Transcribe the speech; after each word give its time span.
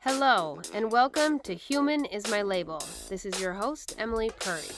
Hello, 0.00 0.60
and 0.74 0.92
welcome 0.92 1.38
to 1.40 1.54
Human 1.54 2.04
is 2.04 2.30
My 2.30 2.42
Label. 2.42 2.82
This 3.08 3.24
is 3.24 3.40
your 3.40 3.54
host, 3.54 3.94
Emily 3.98 4.30
Purry. 4.38 4.68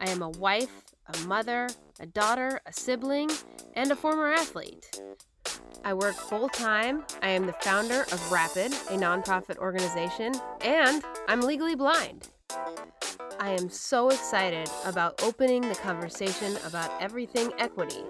I 0.00 0.10
am 0.10 0.22
a 0.22 0.28
wife, 0.30 0.84
a 1.12 1.18
mother, 1.26 1.68
a 1.98 2.06
daughter, 2.06 2.60
a 2.66 2.72
sibling, 2.72 3.30
and 3.74 3.90
a 3.90 3.96
former 3.96 4.32
athlete. 4.32 5.00
I 5.84 5.94
work 5.94 6.14
full 6.14 6.48
time. 6.48 7.04
I 7.22 7.30
am 7.30 7.46
the 7.46 7.54
founder 7.54 8.02
of 8.02 8.32
Rapid, 8.32 8.72
a 8.72 8.98
nonprofit 8.98 9.56
organization, 9.56 10.34
and 10.60 11.02
I'm 11.26 11.40
legally 11.40 11.74
blind. 11.74 12.28
I 13.40 13.52
am 13.52 13.70
so 13.70 14.08
excited 14.10 14.68
about 14.84 15.22
opening 15.22 15.62
the 15.62 15.74
conversation 15.74 16.58
about 16.66 16.90
everything 17.00 17.50
equity. 17.58 18.02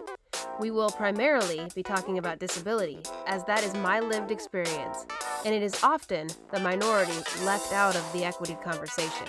We 0.61 0.71
will 0.71 0.91
primarily 0.91 1.67
be 1.75 1.83
talking 1.83 2.19
about 2.19 2.39
disability, 2.39 2.99
as 3.27 3.43
that 3.45 3.65
is 3.65 3.73
my 3.77 3.99
lived 3.99 4.31
experience, 4.31 5.07
and 5.47 5.55
it 5.55 5.63
is 5.63 5.83
often 5.83 6.29
the 6.53 6.61
minority 6.61 7.15
left 7.47 7.73
out 7.73 7.97
of 7.97 8.13
the 8.13 8.27
equity 8.27 8.59
conversation. 8.63 9.27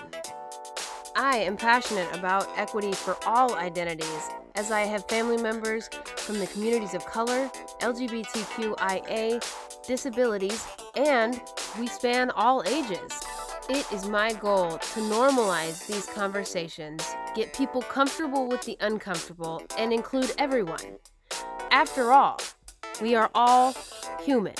I 1.15 1.37
am 1.37 1.55
passionate 1.55 2.13
about 2.13 2.49
equity 2.57 2.91
for 2.91 3.15
all 3.25 3.55
identities, 3.55 4.29
as 4.55 4.71
I 4.71 4.81
have 4.81 5.07
family 5.07 5.41
members 5.41 5.89
from 6.17 6.37
the 6.37 6.47
communities 6.47 6.93
of 6.93 7.05
color, 7.05 7.49
LGBTQIA, 7.79 9.41
disabilities, 9.87 10.67
and 10.97 11.41
we 11.79 11.87
span 11.87 12.31
all 12.31 12.61
ages. 12.67 13.09
It 13.69 13.89
is 13.93 14.05
my 14.05 14.33
goal 14.33 14.71
to 14.71 14.99
normalize 14.99 15.87
these 15.87 16.07
conversations, 16.07 17.15
get 17.35 17.53
people 17.53 17.81
comfortable 17.83 18.49
with 18.49 18.63
the 18.63 18.75
uncomfortable, 18.81 19.61
and 19.77 19.93
include 19.93 20.33
everyone. 20.37 20.97
After 21.71 22.11
all, 22.11 22.37
we 23.01 23.15
are 23.15 23.31
all 23.33 23.73
human. 24.21 24.55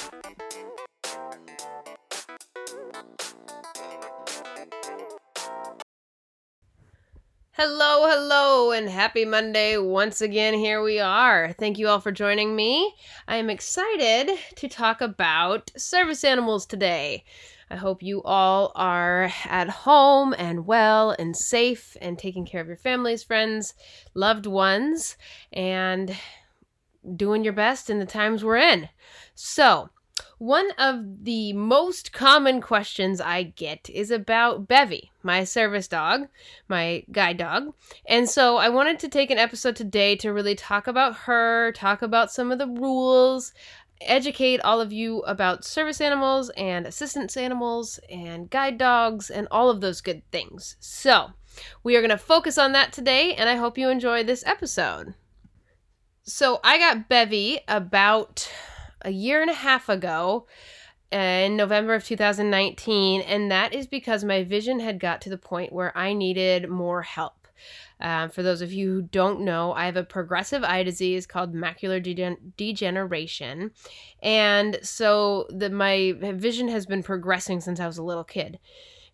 Hello, 7.52 8.08
hello, 8.08 8.72
and 8.72 8.90
happy 8.90 9.26
Monday 9.26 9.78
once 9.78 10.22
again. 10.22 10.54
Here 10.54 10.82
we 10.82 11.02
are. 11.02 11.52
Thank 11.60 11.78
you 11.78 11.90
all 11.90 12.00
for 12.00 12.14
joining 12.14 12.56
me. 12.56 12.96
I 13.28 13.36
am 13.36 13.50
excited 13.50 14.32
to 14.56 14.70
talk 14.70 15.02
about 15.02 15.70
service 15.76 16.24
animals 16.24 16.66
today. 16.66 17.26
I 17.70 17.76
hope 17.76 18.02
you 18.02 18.24
all 18.24 18.72
are 18.74 19.32
at 19.46 19.68
home 19.68 20.34
and 20.38 20.66
well 20.66 21.12
and 21.12 21.36
safe 21.36 21.98
and 22.00 22.18
taking 22.18 22.46
care 22.46 22.62
of 22.62 22.68
your 22.68 22.78
families, 22.78 23.22
friends, 23.22 23.74
loved 24.14 24.46
ones, 24.46 25.18
and 25.52 26.16
doing 27.16 27.44
your 27.44 27.54
best 27.54 27.90
in 27.90 28.00
the 28.00 28.06
times 28.06 28.44
we're 28.44 28.58
in. 28.58 28.90
So, 29.36 29.90
one 30.38 30.72
of 30.78 31.24
the 31.24 31.54
most 31.54 32.12
common 32.14 32.62
questions 32.62 33.22
I 33.22 33.44
get 33.44 33.90
is 33.90 34.12
about 34.12 34.68
Bevy, 34.68 35.12
my 35.24 35.44
service 35.44 35.88
dog, 35.88 36.28
my 36.68 37.04
guide 37.12 37.38
dog. 37.38 37.74
And 38.06 38.30
so 38.30 38.58
I 38.58 38.70
wanted 38.70 39.00
to 39.00 39.10
take 39.10 39.32
an 39.32 39.38
episode 39.38 39.76
today 39.76 40.16
to 40.18 40.34
really 40.34 40.56
talk 40.56 40.88
about 40.88 41.16
her, 41.16 41.72
talk 41.74 42.02
about 42.02 42.32
some 42.32 42.52
of 42.52 42.58
the 42.58 42.68
rules, 42.68 43.54
educate 44.02 44.62
all 44.62 44.82
of 44.82 44.92
you 44.92 45.20
about 45.22 45.64
service 45.64 46.02
animals 46.02 46.50
and 46.58 46.88
assistance 46.88 47.38
animals 47.38 48.00
and 48.10 48.50
guide 48.50 48.78
dogs 48.78 49.30
and 49.30 49.48
all 49.52 49.70
of 49.70 49.82
those 49.82 50.02
good 50.02 50.24
things. 50.32 50.76
So, 50.80 51.32
we 51.84 51.96
are 51.96 52.02
going 52.02 52.10
to 52.10 52.18
focus 52.18 52.58
on 52.58 52.72
that 52.72 52.94
today, 52.94 53.36
and 53.36 53.50
I 53.50 53.56
hope 53.56 53.78
you 53.78 53.90
enjoy 53.90 54.24
this 54.24 54.44
episode. 54.46 55.14
So, 56.32 56.62
I 56.64 56.78
got 56.78 57.10
Bevy 57.10 57.60
about 57.68 58.50
a 59.02 59.12
year 59.12 59.42
and 59.42 59.52
a 59.52 59.54
half 59.54 59.90
ago 59.90 60.48
in 61.12 61.58
November 61.58 61.94
of 61.94 62.06
2019, 62.06 63.20
and 63.20 63.52
that 63.52 63.74
is 63.74 63.86
because 63.86 64.24
my 64.24 64.46
vision 64.46 64.80
had 64.80 64.98
got 64.98 65.20
to 65.22 65.30
the 65.30 65.38
point 65.38 65.74
where 65.74 65.96
I 65.96 66.14
needed 66.14 66.70
more 66.70 67.02
help. 67.02 67.50
Um, 68.00 68.30
for 68.30 68.44
those 68.44 68.62
of 68.62 68.72
you 68.72 68.88
who 68.88 69.02
don't 69.02 69.42
know, 69.42 69.74
I 69.74 69.86
have 69.86 69.98
a 69.98 70.06
progressive 70.06 70.64
eye 70.64 70.84
disease 70.84 71.28
called 71.28 71.54
macular 71.54 72.02
degen- 72.02 72.54
degeneration, 72.56 73.72
and 74.24 74.80
so 74.82 75.48
the 75.50 75.70
my 75.70 76.14
vision 76.18 76.70
has 76.70 76.86
been 76.86 77.04
progressing 77.04 77.60
since 77.60 77.82
I 77.82 77.88
was 77.88 77.98
a 77.98 78.04
little 78.04 78.24
kid, 78.24 78.58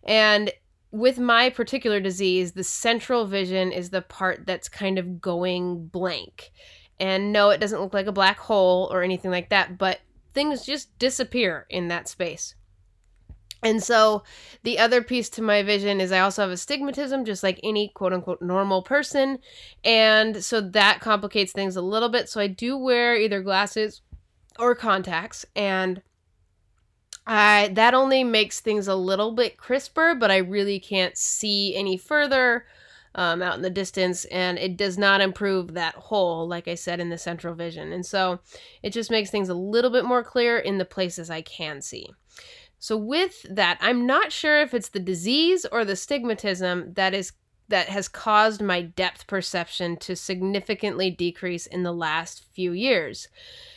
and 0.04 0.52
with 0.92 1.18
my 1.18 1.50
particular 1.50 1.98
disease, 1.98 2.52
the 2.52 2.64
central 2.64 3.26
vision 3.26 3.72
is 3.72 3.90
the 3.90 4.02
part 4.02 4.46
that's 4.46 4.68
kind 4.68 5.00
of 5.00 5.20
going 5.20 5.88
blank. 5.88 6.52
And 7.00 7.32
no, 7.32 7.50
it 7.50 7.60
doesn't 7.60 7.80
look 7.80 7.94
like 7.94 8.06
a 8.06 8.12
black 8.12 8.38
hole 8.38 8.88
or 8.90 9.02
anything 9.02 9.30
like 9.30 9.50
that, 9.50 9.78
but 9.78 10.00
things 10.34 10.64
just 10.64 10.96
disappear 10.98 11.66
in 11.70 11.88
that 11.88 12.08
space. 12.08 12.54
And 13.62 13.82
so 13.82 14.22
the 14.62 14.78
other 14.78 15.02
piece 15.02 15.28
to 15.30 15.42
my 15.42 15.62
vision 15.62 16.00
is 16.00 16.12
I 16.12 16.20
also 16.20 16.42
have 16.42 16.50
astigmatism, 16.50 17.24
just 17.24 17.42
like 17.42 17.58
any 17.62 17.88
quote 17.88 18.12
unquote 18.12 18.40
normal 18.40 18.82
person. 18.82 19.38
And 19.84 20.44
so 20.44 20.60
that 20.60 21.00
complicates 21.00 21.52
things 21.52 21.74
a 21.74 21.82
little 21.82 22.08
bit. 22.08 22.28
So 22.28 22.40
I 22.40 22.46
do 22.46 22.76
wear 22.76 23.16
either 23.16 23.42
glasses 23.42 24.02
or 24.58 24.74
contacts. 24.74 25.44
And 25.56 26.02
I, 27.26 27.70
that 27.74 27.94
only 27.94 28.22
makes 28.22 28.60
things 28.60 28.86
a 28.86 28.94
little 28.94 29.32
bit 29.32 29.56
crisper, 29.56 30.14
but 30.14 30.30
I 30.30 30.38
really 30.38 30.78
can't 30.78 31.16
see 31.16 31.74
any 31.76 31.96
further 31.96 32.64
um, 33.18 33.42
out 33.42 33.56
in 33.56 33.62
the 33.62 33.68
distance. 33.68 34.24
And 34.26 34.58
it 34.58 34.76
does 34.76 34.96
not 34.96 35.20
improve 35.20 35.74
that 35.74 35.96
hole, 35.96 36.46
like 36.46 36.68
I 36.68 36.76
said, 36.76 37.00
in 37.00 37.10
the 37.10 37.18
central 37.18 37.52
vision. 37.52 37.92
And 37.92 38.06
so 38.06 38.38
it 38.80 38.92
just 38.92 39.10
makes 39.10 39.28
things 39.28 39.48
a 39.48 39.54
little 39.54 39.90
bit 39.90 40.04
more 40.04 40.22
clear 40.22 40.56
in 40.56 40.78
the 40.78 40.84
places 40.84 41.28
I 41.28 41.42
can 41.42 41.82
see. 41.82 42.06
So 42.78 42.96
with 42.96 43.44
that, 43.50 43.76
I'm 43.80 44.06
not 44.06 44.30
sure 44.30 44.60
if 44.60 44.72
it's 44.72 44.90
the 44.90 45.00
disease 45.00 45.66
or 45.66 45.84
the 45.84 45.94
stigmatism 45.94 46.94
that 46.94 47.12
is 47.12 47.32
that 47.70 47.88
has 47.88 48.08
caused 48.08 48.62
my 48.62 48.80
depth 48.80 49.26
perception 49.26 49.98
to 49.98 50.16
significantly 50.16 51.10
decrease 51.10 51.66
in 51.66 51.82
the 51.82 51.92
last 51.92 52.46
few 52.54 52.72
years. 52.72 53.28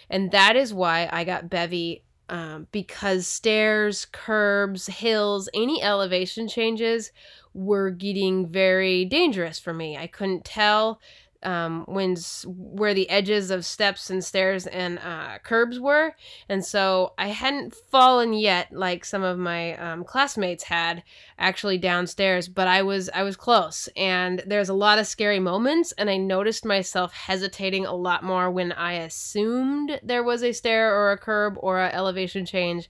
And 0.10 0.32
that 0.32 0.56
is 0.56 0.74
why 0.74 1.10
I 1.12 1.26
got 1.26 1.50
Bevy 1.50 2.06
um, 2.30 2.68
because 2.72 3.28
stairs, 3.28 4.08
curbs, 4.14 4.88
hills, 4.88 5.50
any 5.54 5.84
elevation 5.84 6.48
changes 6.48 7.12
were 7.54 7.90
getting 7.90 8.48
very 8.48 9.06
dangerous 9.06 9.60
for 9.60 9.74
me. 9.74 9.98
I 9.98 10.08
couldn't 10.08 10.46
tell 10.46 11.00
um, 11.44 11.86
when 11.88 12.16
where 12.46 12.94
the 12.94 13.10
edges 13.10 13.50
of 13.50 13.66
steps 13.66 14.10
and 14.10 14.24
stairs 14.24 14.68
and 14.68 15.00
uh, 15.00 15.40
curbs 15.44 15.80
were, 15.80 16.16
and 16.48 16.64
so 16.64 17.14
I 17.18 17.30
hadn't 17.30 17.74
fallen 17.74 18.34
yet 18.34 18.72
like 18.72 19.06
some 19.06 19.24
of 19.24 19.38
my 19.38 19.76
um, 19.78 20.04
classmates 20.04 20.64
had 20.66 21.04
actually 21.40 21.78
downstairs, 21.78 22.48
but 22.48 22.68
I 22.68 22.84
was 22.84 23.10
I 23.10 23.24
was 23.24 23.36
close, 23.36 23.90
and 23.96 24.44
there's 24.46 24.70
a 24.70 24.74
lot 24.74 25.00
of 25.00 25.08
scary 25.08 25.40
moments, 25.40 25.94
and 25.94 26.10
I 26.10 26.18
noticed 26.18 26.64
myself 26.64 27.12
hesitating 27.14 27.86
a 27.86 27.96
lot 27.96 28.24
more 28.24 28.52
when 28.52 28.72
I 28.72 28.94
assumed 28.94 30.00
there 30.04 30.24
was 30.24 30.44
a 30.44 30.52
stair 30.52 30.96
or 30.96 31.12
a 31.12 31.18
curb 31.18 31.56
or 31.58 31.80
a 31.80 31.94
elevation 31.94 32.46
change, 32.46 32.90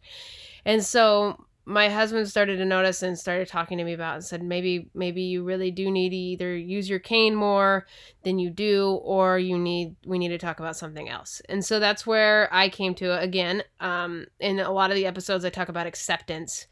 and 0.65 0.83
so 0.83 1.37
my 1.71 1.87
husband 1.87 2.27
started 2.27 2.57
to 2.57 2.65
notice 2.65 3.01
and 3.01 3.17
started 3.17 3.47
talking 3.47 3.77
to 3.77 3.83
me 3.83 3.93
about 3.93 4.15
and 4.15 4.23
said 4.23 4.43
maybe 4.43 4.89
maybe 4.93 5.21
you 5.21 5.43
really 5.43 5.71
do 5.71 5.89
need 5.89 6.09
to 6.09 6.15
either 6.15 6.55
use 6.55 6.89
your 6.89 6.99
cane 6.99 7.33
more 7.33 7.87
than 8.23 8.37
you 8.37 8.49
do 8.49 8.99
or 9.03 9.39
you 9.39 9.57
need 9.57 9.95
we 10.05 10.19
need 10.19 10.29
to 10.29 10.37
talk 10.37 10.59
about 10.59 10.75
something 10.75 11.07
else. 11.07 11.41
And 11.47 11.63
so 11.63 11.79
that's 11.79 12.05
where 12.05 12.53
i 12.53 12.67
came 12.67 12.93
to 12.95 13.17
again 13.17 13.63
um, 13.79 14.25
in 14.39 14.59
a 14.59 14.71
lot 14.71 14.91
of 14.91 14.95
the 14.95 15.05
episodes 15.05 15.45
i 15.45 15.49
talk 15.49 15.69
about 15.69 15.87
acceptance. 15.87 16.67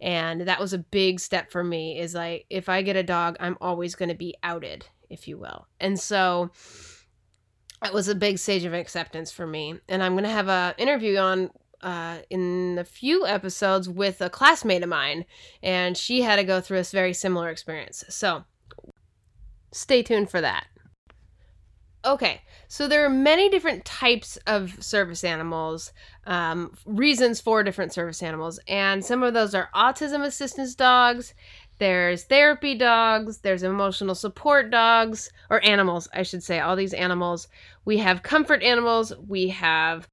And 0.00 0.42
that 0.42 0.60
was 0.60 0.72
a 0.72 0.78
big 0.78 1.18
step 1.18 1.50
for 1.50 1.64
me 1.64 1.98
is 1.98 2.14
like 2.14 2.44
if 2.50 2.68
i 2.68 2.82
get 2.82 2.96
a 2.96 3.02
dog 3.02 3.36
i'm 3.40 3.56
always 3.60 3.94
going 3.94 4.10
to 4.10 4.14
be 4.14 4.36
outed 4.42 4.86
if 5.08 5.26
you 5.26 5.38
will. 5.38 5.66
And 5.80 5.98
so 5.98 6.50
it 7.84 7.92
was 7.92 8.06
a 8.08 8.14
big 8.14 8.38
stage 8.38 8.64
of 8.64 8.74
acceptance 8.74 9.32
for 9.32 9.46
me. 9.46 9.80
And 9.88 10.02
i'm 10.02 10.12
going 10.12 10.24
to 10.24 10.30
have 10.30 10.48
a 10.48 10.74
interview 10.76 11.16
on 11.16 11.50
uh, 11.82 12.18
in 12.30 12.78
a 12.78 12.84
few 12.84 13.26
episodes 13.26 13.88
with 13.88 14.20
a 14.20 14.30
classmate 14.30 14.82
of 14.82 14.88
mine, 14.88 15.24
and 15.62 15.96
she 15.96 16.22
had 16.22 16.36
to 16.36 16.44
go 16.44 16.60
through 16.60 16.78
a 16.78 16.84
very 16.84 17.12
similar 17.12 17.48
experience. 17.48 18.04
So 18.08 18.44
stay 19.72 20.02
tuned 20.02 20.30
for 20.30 20.40
that. 20.40 20.66
Okay, 22.04 22.40
so 22.66 22.88
there 22.88 23.04
are 23.04 23.10
many 23.10 23.48
different 23.48 23.84
types 23.84 24.36
of 24.48 24.82
service 24.82 25.22
animals, 25.22 25.92
um, 26.26 26.74
reasons 26.84 27.40
for 27.40 27.62
different 27.62 27.92
service 27.92 28.24
animals, 28.24 28.58
and 28.66 29.04
some 29.04 29.22
of 29.22 29.34
those 29.34 29.54
are 29.54 29.70
autism 29.72 30.24
assistance 30.24 30.74
dogs. 30.74 31.32
There's 31.78 32.24
therapy 32.24 32.76
dogs, 32.76 33.38
there's 33.38 33.62
emotional 33.62 34.16
support 34.16 34.70
dogs, 34.70 35.30
or 35.48 35.64
animals, 35.64 36.08
I 36.12 36.24
should 36.24 36.42
say, 36.42 36.58
all 36.58 36.74
these 36.74 36.94
animals. 36.94 37.46
We 37.84 37.98
have 37.98 38.24
comfort 38.24 38.64
animals, 38.64 39.12
we 39.28 39.48
have 39.48 40.08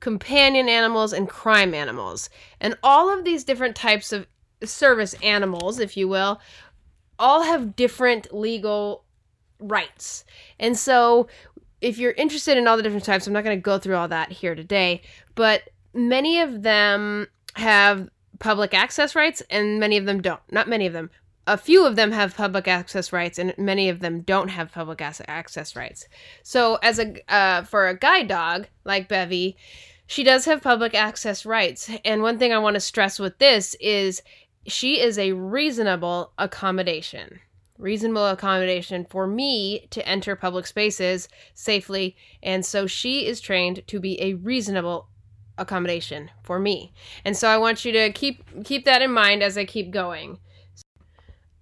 companion 0.00 0.68
animals, 0.68 1.12
and 1.12 1.28
crime 1.28 1.74
animals. 1.74 2.30
And 2.60 2.76
all 2.82 3.12
of 3.12 3.24
these 3.24 3.44
different 3.44 3.76
types 3.76 4.12
of 4.12 4.26
service 4.64 5.14
animals, 5.22 5.78
if 5.78 5.96
you 5.96 6.08
will, 6.08 6.40
all 7.18 7.42
have 7.42 7.76
different 7.76 8.32
legal 8.32 9.04
rights. 9.60 10.24
And 10.58 10.76
so 10.78 11.28
if 11.80 11.98
you're 11.98 12.12
interested 12.12 12.56
in 12.56 12.66
all 12.66 12.76
the 12.76 12.82
different 12.82 13.04
types, 13.04 13.26
I'm 13.26 13.32
not 13.32 13.44
going 13.44 13.56
to 13.56 13.62
go 13.62 13.78
through 13.78 13.96
all 13.96 14.08
that 14.08 14.32
here 14.32 14.54
today, 14.54 15.02
but 15.34 15.62
many 15.94 16.40
of 16.40 16.62
them 16.62 17.28
have 17.54 18.08
public 18.38 18.74
access 18.74 19.14
rights 19.14 19.42
and 19.50 19.80
many 19.80 19.96
of 19.96 20.06
them 20.06 20.22
don't. 20.22 20.40
Not 20.50 20.68
many 20.68 20.86
of 20.86 20.92
them. 20.92 21.10
A 21.48 21.56
few 21.56 21.86
of 21.86 21.96
them 21.96 22.12
have 22.12 22.36
public 22.36 22.68
access 22.68 23.10
rights 23.10 23.38
and 23.38 23.54
many 23.56 23.88
of 23.88 24.00
them 24.00 24.20
don't 24.20 24.48
have 24.48 24.70
public 24.70 25.00
access 25.00 25.74
rights. 25.74 26.06
So 26.42 26.76
as 26.82 26.98
a 26.98 27.14
uh, 27.32 27.62
for 27.62 27.88
a 27.88 27.98
guide 27.98 28.28
dog 28.28 28.68
like 28.84 29.08
Bevy, 29.08 29.56
she 30.06 30.22
does 30.22 30.44
have 30.44 30.62
public 30.62 30.94
access 30.94 31.46
rights. 31.46 31.90
And 32.04 32.20
one 32.20 32.38
thing 32.38 32.52
I 32.52 32.58
want 32.58 32.74
to 32.74 32.80
stress 32.80 33.18
with 33.18 33.38
this 33.38 33.74
is 33.80 34.22
she 34.66 35.00
is 35.00 35.18
a 35.18 35.32
reasonable 35.32 36.32
accommodation. 36.36 37.40
Reasonable 37.78 38.26
accommodation 38.26 39.06
for 39.08 39.26
me 39.26 39.86
to 39.90 40.06
enter 40.06 40.36
public 40.36 40.66
spaces 40.66 41.28
safely. 41.54 42.14
And 42.42 42.66
so 42.66 42.86
she 42.86 43.26
is 43.26 43.40
trained 43.40 43.86
to 43.86 44.00
be 44.00 44.20
a 44.20 44.34
reasonable 44.34 45.08
accommodation 45.58 46.30
for 46.42 46.58
me. 46.58 46.92
And 47.24 47.36
so 47.36 47.48
I 47.48 47.56
want 47.56 47.84
you 47.86 47.92
to 47.92 48.12
keep 48.12 48.64
keep 48.64 48.84
that 48.84 49.00
in 49.02 49.12
mind 49.12 49.42
as 49.42 49.56
I 49.56 49.64
keep 49.64 49.90
going. 49.90 50.38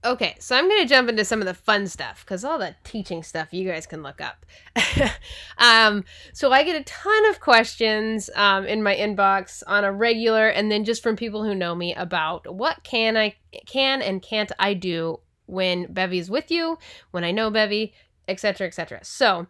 Okay, 0.06 0.37
so 0.38 0.55
I'm 0.55 0.69
going 0.69 0.82
to 0.82 0.88
jump 0.88 1.08
into 1.08 1.25
some 1.25 1.41
of 1.41 1.47
the 1.47 1.55
fun 1.55 1.88
stuff 1.88 2.25
because 2.25 2.44
all 2.44 2.61
the 2.61 2.76
teaching 2.85 3.25
stuff 3.25 3.53
you 3.53 3.69
guys 3.69 3.88
can 3.88 4.05
look 4.05 4.20
up. 4.20 4.47
um, 5.58 6.05
so 6.32 6.53
I 6.53 6.62
get 6.62 6.81
a 6.81 6.85
ton 6.85 7.29
of 7.29 7.41
questions 7.41 8.31
um, 8.37 8.67
in 8.67 8.85
my 8.85 8.94
inbox 8.94 9.64
on 9.67 9.82
a 9.82 9.91
regular, 9.91 10.47
and 10.47 10.70
then 10.70 10.85
just 10.85 11.03
from 11.03 11.17
people 11.17 11.43
who 11.43 11.56
know 11.56 11.75
me 11.75 11.93
about 11.93 12.55
what 12.55 12.85
can 12.85 13.17
I 13.17 13.35
can 13.67 14.00
and 14.00 14.23
can't 14.23 14.53
I 14.61 14.75
do 14.75 15.19
when 15.47 15.93
Bevy's 15.93 16.31
with 16.31 16.52
you, 16.52 16.79
when 17.11 17.25
I 17.25 17.32
know 17.32 17.50
Bevy, 17.50 17.93
etc., 18.29 18.69
etc. 18.69 19.00
So 19.02 19.49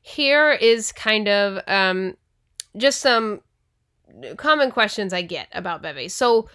here 0.00 0.52
is 0.52 0.90
kind 0.90 1.28
of 1.28 1.62
um, 1.66 2.16
just 2.78 3.02
some 3.02 3.42
common 4.38 4.70
questions 4.70 5.12
I 5.12 5.20
get 5.20 5.48
about 5.52 5.82
Bevy. 5.82 6.08
So, 6.08 6.48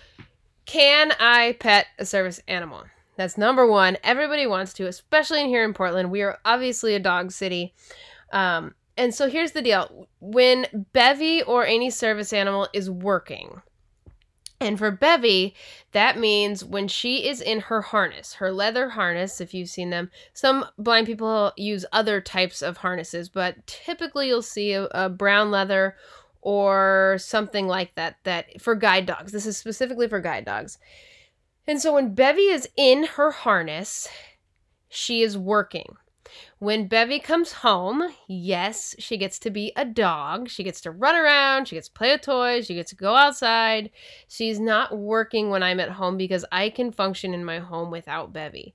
can 0.66 1.12
I 1.20 1.56
pet 1.60 1.86
a 2.00 2.06
service 2.06 2.42
animal? 2.48 2.86
That's 3.16 3.38
number 3.38 3.68
one. 3.68 3.98
Everybody 4.04 4.48
wants 4.48 4.74
to, 4.74 4.88
especially 4.88 5.42
in 5.42 5.48
here 5.48 5.64
in 5.64 5.74
Portland. 5.74 6.12
We 6.12 6.22
are 6.22 6.40
obviously 6.46 6.96
a 6.96 7.00
dog 7.00 7.32
city. 7.32 7.74
Um, 8.32 8.74
and 8.98 9.14
so 9.14 9.30
here's 9.30 9.52
the 9.52 9.62
deal 9.62 10.08
when 10.20 10.88
Bevy 10.94 11.42
or 11.42 11.66
any 11.66 11.90
service 11.90 12.34
animal 12.34 12.68
is 12.74 12.90
working, 12.90 13.62
and 14.64 14.78
for 14.78 14.92
Bevy, 14.92 15.56
that 15.92 16.18
means 16.18 16.64
when 16.64 16.88
she 16.88 17.28
is 17.28 17.42
in 17.42 17.60
her 17.62 17.82
harness, 17.82 18.36
her 18.36 18.52
leather 18.52 18.90
harness, 18.90 19.42
if 19.42 19.54
you've 19.54 19.70
seen 19.70 19.90
them. 19.90 20.10
Some 20.34 20.66
blind 20.78 21.06
people 21.06 21.52
use 21.58 21.86
other 21.92 22.22
types 22.22 22.62
of 22.62 22.78
harnesses, 22.78 23.30
but 23.30 23.66
typically 23.68 24.28
you'll 24.28 24.42
see 24.42 24.74
a, 24.74 24.86
a 24.92 25.10
brown 25.10 25.52
leather 25.52 25.98
or 26.42 27.18
something 27.20 27.68
like 27.68 27.96
that 27.96 28.18
that 28.24 28.62
for 28.62 28.76
guide 28.76 29.06
dogs. 29.06 29.32
This 29.32 29.46
is 29.46 29.58
specifically 29.58 30.08
for 30.08 30.20
guide 30.20 30.46
dogs. 30.46 30.78
And 31.68 31.82
so 31.82 31.94
when 31.94 32.14
Bevy 32.14 32.50
is 32.50 32.68
in 32.76 33.04
her 33.04 33.32
harness, 33.32 34.08
she 34.90 35.22
is 35.22 35.38
working. 35.38 35.96
When 36.60 36.88
Bevy 36.88 37.20
comes 37.20 37.52
home, 37.52 38.14
yes, 38.28 38.96
she 38.98 39.18
gets 39.18 39.38
to 39.40 39.50
be 39.50 39.72
a 39.76 39.86
dog. 39.86 40.50
She 40.50 40.64
gets 40.64 40.82
to 40.82 40.92
run 40.92 41.16
around, 41.16 41.68
she 41.68 41.76
gets 41.76 41.88
to 41.90 41.94
play 41.94 42.12
with 42.12 42.22
toys, 42.22 42.66
she 42.66 42.76
gets 42.76 42.90
to 42.92 42.96
go 42.96 43.16
outside. 43.16 43.92
She's 44.28 44.60
not 44.60 44.98
working 44.98 45.50
when 45.50 45.64
I'm 45.64 45.80
at 45.80 45.92
home 45.92 46.18
because 46.18 46.46
I 46.52 46.70
can 46.70 46.92
function 46.92 47.34
in 47.34 47.46
my 47.46 47.60
home 47.60 47.92
without 47.92 48.34
Bevy. 48.34 48.74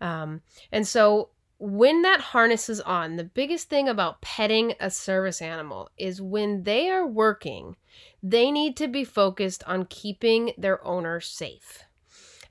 Um, 0.00 0.42
and 0.72 0.86
so 0.86 1.30
when 1.58 2.02
that 2.02 2.20
harness 2.20 2.68
is 2.68 2.80
on, 2.80 3.16
the 3.16 3.24
biggest 3.24 3.68
thing 3.68 3.88
about 3.88 4.20
petting 4.20 4.74
a 4.80 4.90
service 4.90 5.42
animal 5.42 5.90
is 5.98 6.22
when 6.22 6.62
they 6.62 6.88
are 6.88 7.06
working, 7.06 7.76
they 8.22 8.50
need 8.50 8.76
to 8.76 8.88
be 8.88 9.04
focused 9.04 9.64
on 9.66 9.84
keeping 9.86 10.52
their 10.56 10.84
owner 10.86 11.20
safe. 11.20 11.84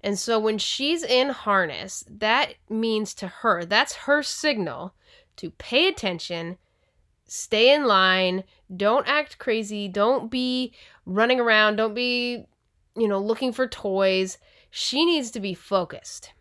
And 0.04 0.18
so 0.18 0.40
when 0.40 0.58
she's 0.58 1.04
in 1.04 1.30
harness, 1.30 2.04
that 2.10 2.54
means 2.70 3.14
to 3.16 3.28
her, 3.28 3.66
that's 3.66 3.96
her 3.96 4.22
signal 4.22 4.94
to 5.38 5.52
pay 5.52 5.88
attention, 5.88 6.58
stay 7.26 7.74
in 7.74 7.86
line, 7.86 8.44
don't 8.76 9.08
act 9.08 9.38
crazy, 9.38 9.88
don't 9.88 10.30
be 10.30 10.74
running 11.06 11.40
around, 11.40 11.78
don't 11.78 11.94
be, 11.94 12.46
you 12.96 13.08
know, 13.08 13.20
looking 13.20 13.52
for 13.52 13.68
toys. 13.68 14.38
She 14.70 15.06
needs 15.06 15.32
to 15.32 15.40
be 15.40 15.54
focused. 15.54 16.34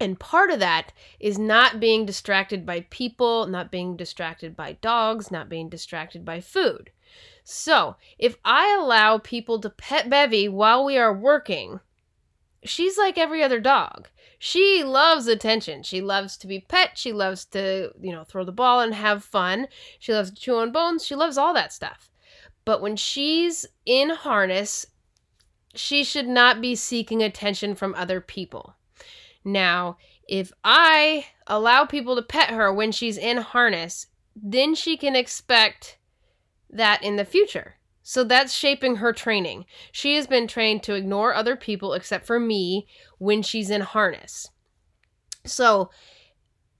And 0.00 0.18
part 0.18 0.50
of 0.50 0.58
that 0.58 0.92
is 1.20 1.38
not 1.38 1.78
being 1.78 2.06
distracted 2.06 2.66
by 2.66 2.86
people, 2.90 3.46
not 3.46 3.70
being 3.70 3.96
distracted 3.96 4.56
by 4.56 4.72
dogs, 4.80 5.30
not 5.30 5.48
being 5.48 5.68
distracted 5.68 6.24
by 6.24 6.40
food. 6.40 6.90
So, 7.44 7.96
if 8.18 8.36
I 8.44 8.76
allow 8.80 9.18
people 9.18 9.60
to 9.60 9.70
pet 9.70 10.10
Bevy 10.10 10.48
while 10.48 10.84
we 10.84 10.98
are 10.98 11.14
working, 11.14 11.80
she's 12.64 12.98
like 12.98 13.18
every 13.18 13.42
other 13.42 13.60
dog. 13.60 14.08
She 14.38 14.82
loves 14.84 15.28
attention. 15.28 15.82
She 15.82 16.00
loves 16.00 16.36
to 16.38 16.46
be 16.46 16.60
pet. 16.60 16.98
She 16.98 17.12
loves 17.12 17.44
to, 17.46 17.92
you 18.00 18.12
know, 18.12 18.24
throw 18.24 18.44
the 18.44 18.52
ball 18.52 18.80
and 18.80 18.94
have 18.94 19.24
fun. 19.24 19.68
She 19.98 20.12
loves 20.12 20.30
to 20.30 20.36
chew 20.36 20.56
on 20.56 20.72
bones. 20.72 21.04
She 21.06 21.14
loves 21.14 21.38
all 21.38 21.54
that 21.54 21.72
stuff. 21.72 22.10
But 22.64 22.80
when 22.80 22.96
she's 22.96 23.66
in 23.86 24.10
harness, 24.10 24.86
she 25.74 26.04
should 26.04 26.28
not 26.28 26.60
be 26.60 26.74
seeking 26.74 27.22
attention 27.22 27.74
from 27.74 27.94
other 27.94 28.20
people. 28.20 28.76
Now, 29.44 29.96
if 30.28 30.52
I 30.64 31.26
allow 31.46 31.84
people 31.84 32.16
to 32.16 32.22
pet 32.22 32.50
her 32.50 32.72
when 32.72 32.92
she's 32.92 33.16
in 33.16 33.38
harness, 33.38 34.06
then 34.34 34.74
she 34.74 34.96
can 34.96 35.16
expect 35.16 35.98
that 36.70 37.02
in 37.02 37.16
the 37.16 37.24
future. 37.24 37.76
So 38.02 38.24
that's 38.24 38.54
shaping 38.54 38.96
her 38.96 39.12
training. 39.12 39.64
She 39.92 40.16
has 40.16 40.26
been 40.26 40.46
trained 40.46 40.82
to 40.84 40.94
ignore 40.94 41.34
other 41.34 41.56
people 41.56 41.94
except 41.94 42.26
for 42.26 42.40
me 42.40 42.86
when 43.18 43.42
she's 43.42 43.70
in 43.70 43.82
harness. 43.82 44.50
So 45.44 45.90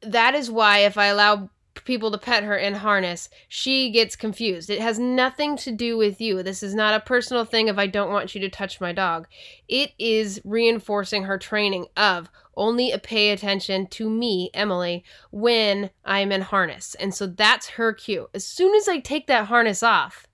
that 0.02 0.34
is 0.34 0.50
why 0.50 0.78
if 0.78 0.98
I 0.98 1.06
allow 1.06 1.50
people 1.84 2.10
to 2.10 2.18
pet 2.18 2.44
her 2.44 2.56
in 2.56 2.74
harness, 2.74 3.28
she 3.48 3.90
gets 3.90 4.14
confused. 4.14 4.68
It 4.68 4.80
has 4.80 4.98
nothing 4.98 5.56
to 5.58 5.72
do 5.72 5.96
with 5.96 6.20
you. 6.20 6.42
This 6.42 6.62
is 6.62 6.74
not 6.74 6.94
a 6.94 7.04
personal 7.04 7.44
thing 7.44 7.68
if 7.68 7.78
I 7.78 7.86
don't 7.86 8.12
want 8.12 8.34
you 8.34 8.40
to 8.42 8.48
touch 8.48 8.80
my 8.80 8.92
dog. 8.92 9.26
It 9.68 9.92
is 9.98 10.40
reinforcing 10.44 11.24
her 11.24 11.38
training 11.38 11.86
of 11.96 12.28
only 12.56 12.92
pay 13.02 13.30
attention 13.30 13.86
to 13.86 14.10
me, 14.10 14.50
Emily, 14.52 15.04
when 15.30 15.90
I'm 16.04 16.32
in 16.32 16.42
harness. 16.42 16.94
And 16.96 17.14
so 17.14 17.26
that's 17.26 17.70
her 17.70 17.92
cue. 17.92 18.28
As 18.34 18.46
soon 18.46 18.74
as 18.74 18.88
I 18.88 18.98
take 18.98 19.26
that 19.28 19.46
harness 19.46 19.82
off, 19.82 20.26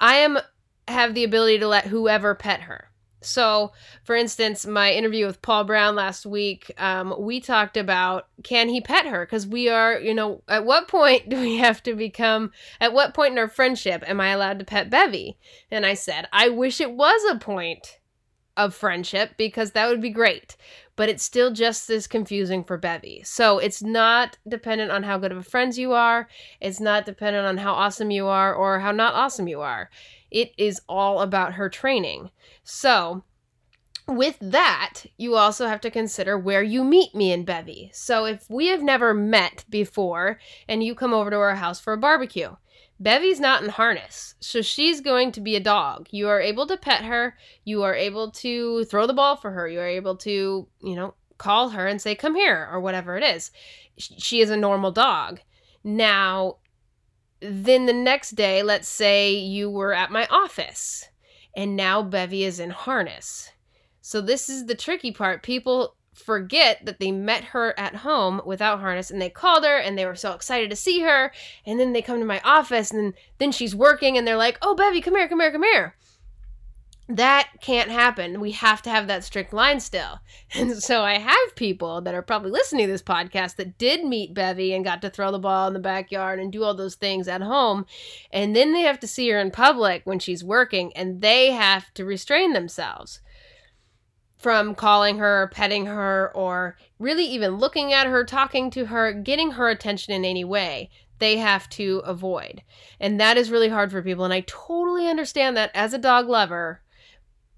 I 0.00 0.16
am 0.16 0.38
have 0.88 1.14
the 1.14 1.24
ability 1.24 1.58
to 1.58 1.68
let 1.68 1.86
whoever 1.86 2.34
pet 2.34 2.62
her. 2.62 2.90
So, 3.22 3.72
for 4.02 4.16
instance, 4.16 4.66
my 4.66 4.92
interview 4.92 5.26
with 5.26 5.42
Paul 5.42 5.64
Brown 5.64 5.94
last 5.94 6.24
week, 6.24 6.72
um, 6.78 7.14
we 7.18 7.40
talked 7.40 7.76
about 7.76 8.28
can 8.42 8.68
he 8.70 8.80
pet 8.80 9.06
her? 9.06 9.26
Because 9.26 9.46
we 9.46 9.68
are, 9.68 9.98
you 9.98 10.14
know, 10.14 10.42
at 10.48 10.64
what 10.64 10.88
point 10.88 11.28
do 11.28 11.38
we 11.38 11.58
have 11.58 11.82
to 11.82 11.94
become, 11.94 12.50
at 12.80 12.92
what 12.92 13.14
point 13.14 13.32
in 13.32 13.38
our 13.38 13.48
friendship 13.48 14.02
am 14.06 14.20
I 14.20 14.28
allowed 14.28 14.58
to 14.60 14.64
pet 14.64 14.88
Bevy? 14.88 15.36
And 15.70 15.84
I 15.84 15.94
said, 15.94 16.28
I 16.32 16.48
wish 16.48 16.80
it 16.80 16.92
was 16.92 17.22
a 17.30 17.38
point 17.38 17.98
of 18.56 18.74
friendship 18.74 19.32
because 19.36 19.72
that 19.72 19.88
would 19.88 20.00
be 20.00 20.10
great. 20.10 20.56
But 21.00 21.08
it's 21.08 21.24
still 21.24 21.50
just 21.50 21.88
as 21.88 22.06
confusing 22.06 22.62
for 22.62 22.76
Bevy. 22.76 23.22
So 23.24 23.58
it's 23.58 23.82
not 23.82 24.36
dependent 24.46 24.90
on 24.90 25.04
how 25.04 25.16
good 25.16 25.32
of 25.32 25.38
a 25.38 25.42
friends 25.42 25.78
you 25.78 25.94
are. 25.94 26.28
It's 26.60 26.78
not 26.78 27.06
dependent 27.06 27.46
on 27.46 27.56
how 27.56 27.72
awesome 27.72 28.10
you 28.10 28.26
are 28.26 28.54
or 28.54 28.80
how 28.80 28.92
not 28.92 29.14
awesome 29.14 29.48
you 29.48 29.62
are. 29.62 29.88
It 30.30 30.52
is 30.58 30.82
all 30.90 31.22
about 31.22 31.54
her 31.54 31.70
training. 31.70 32.30
So 32.64 33.24
with 34.06 34.36
that, 34.42 35.04
you 35.16 35.36
also 35.36 35.68
have 35.68 35.80
to 35.80 35.90
consider 35.90 36.36
where 36.36 36.62
you 36.62 36.84
meet 36.84 37.14
me 37.14 37.32
and 37.32 37.46
Bevy. 37.46 37.88
So 37.94 38.26
if 38.26 38.44
we 38.50 38.66
have 38.66 38.82
never 38.82 39.14
met 39.14 39.64
before 39.70 40.38
and 40.68 40.84
you 40.84 40.94
come 40.94 41.14
over 41.14 41.30
to 41.30 41.36
our 41.36 41.54
house 41.54 41.80
for 41.80 41.94
a 41.94 41.96
barbecue, 41.96 42.56
Bevy's 43.00 43.40
not 43.40 43.62
in 43.62 43.70
harness, 43.70 44.34
so 44.40 44.60
she's 44.60 45.00
going 45.00 45.32
to 45.32 45.40
be 45.40 45.56
a 45.56 45.60
dog. 45.60 46.08
You 46.10 46.28
are 46.28 46.40
able 46.40 46.66
to 46.66 46.76
pet 46.76 47.04
her, 47.04 47.36
you 47.64 47.82
are 47.82 47.94
able 47.94 48.30
to 48.32 48.84
throw 48.84 49.06
the 49.06 49.14
ball 49.14 49.36
for 49.36 49.50
her, 49.52 49.66
you 49.66 49.80
are 49.80 49.88
able 49.88 50.16
to, 50.18 50.68
you 50.82 50.94
know, 50.94 51.14
call 51.38 51.70
her 51.70 51.86
and 51.86 52.00
say, 52.00 52.14
come 52.14 52.34
here, 52.34 52.68
or 52.70 52.78
whatever 52.78 53.16
it 53.16 53.24
is. 53.24 53.50
She 53.96 54.40
is 54.40 54.50
a 54.50 54.56
normal 54.56 54.92
dog. 54.92 55.40
Now, 55.82 56.58
then 57.40 57.86
the 57.86 57.94
next 57.94 58.32
day, 58.32 58.62
let's 58.62 58.88
say 58.88 59.32
you 59.32 59.70
were 59.70 59.94
at 59.94 60.12
my 60.12 60.26
office 60.30 61.08
and 61.56 61.76
now 61.76 62.02
Bevy 62.02 62.44
is 62.44 62.60
in 62.60 62.70
harness. 62.70 63.50
So, 64.02 64.20
this 64.20 64.48
is 64.48 64.66
the 64.66 64.74
tricky 64.74 65.12
part. 65.12 65.42
People 65.42 65.96
forget 66.20 66.84
that 66.84 67.00
they 67.00 67.10
met 67.10 67.44
her 67.44 67.78
at 67.78 67.96
home 67.96 68.40
without 68.44 68.80
harness 68.80 69.10
and 69.10 69.20
they 69.20 69.30
called 69.30 69.64
her 69.64 69.76
and 69.76 69.98
they 69.98 70.06
were 70.06 70.14
so 70.14 70.32
excited 70.32 70.70
to 70.70 70.76
see 70.76 71.00
her 71.00 71.32
and 71.66 71.80
then 71.80 71.92
they 71.92 72.02
come 72.02 72.20
to 72.20 72.24
my 72.24 72.40
office 72.44 72.90
and 72.90 73.00
then, 73.00 73.14
then 73.38 73.52
she's 73.52 73.74
working 73.74 74.16
and 74.16 74.26
they're 74.26 74.36
like 74.36 74.58
oh 74.62 74.74
bevy 74.74 75.00
come 75.00 75.16
here 75.16 75.28
come 75.28 75.40
here 75.40 75.52
come 75.52 75.62
here 75.62 75.96
that 77.16 77.50
can't 77.60 77.90
happen. 77.90 78.40
We 78.40 78.52
have 78.52 78.82
to 78.82 78.90
have 78.90 79.08
that 79.08 79.24
strict 79.24 79.52
line 79.52 79.80
still. 79.80 80.20
And 80.54 80.82
so 80.82 81.02
I 81.02 81.18
have 81.18 81.54
people 81.54 82.00
that 82.00 82.14
are 82.14 82.22
probably 82.22 82.50
listening 82.50 82.86
to 82.86 82.92
this 82.92 83.02
podcast 83.02 83.56
that 83.56 83.78
did 83.78 84.04
meet 84.04 84.34
Bevy 84.34 84.74
and 84.74 84.84
got 84.84 85.00
to 85.02 85.10
throw 85.10 85.30
the 85.30 85.38
ball 85.38 85.68
in 85.68 85.74
the 85.74 85.78
backyard 85.78 86.40
and 86.40 86.50
do 86.50 86.64
all 86.64 86.74
those 86.74 86.96
things 86.96 87.28
at 87.28 87.40
home. 87.40 87.86
And 88.32 88.54
then 88.54 88.72
they 88.72 88.80
have 88.82 88.98
to 89.00 89.06
see 89.06 89.28
her 89.30 89.38
in 89.38 89.52
public 89.52 90.02
when 90.04 90.18
she's 90.18 90.42
working 90.42 90.92
and 90.94 91.20
they 91.20 91.52
have 91.52 91.94
to 91.94 92.04
restrain 92.04 92.52
themselves 92.52 93.20
from 94.40 94.74
calling 94.74 95.18
her, 95.18 95.50
petting 95.52 95.86
her, 95.86 96.32
or 96.34 96.76
really 96.98 97.24
even 97.24 97.56
looking 97.56 97.92
at 97.92 98.06
her, 98.06 98.24
talking 98.24 98.70
to 98.70 98.86
her, 98.86 99.12
getting 99.12 99.52
her 99.52 99.68
attention 99.68 100.14
in 100.14 100.24
any 100.24 100.44
way 100.44 100.90
they 101.18 101.36
have 101.36 101.68
to 101.68 101.98
avoid. 102.06 102.62
And 102.98 103.20
that 103.20 103.36
is 103.36 103.50
really 103.50 103.68
hard 103.68 103.90
for 103.90 104.00
people. 104.02 104.24
And 104.24 104.32
I 104.32 104.40
totally 104.46 105.06
understand 105.06 105.54
that 105.56 105.70
as 105.74 105.92
a 105.92 105.98
dog 105.98 106.28
lover 106.28 106.80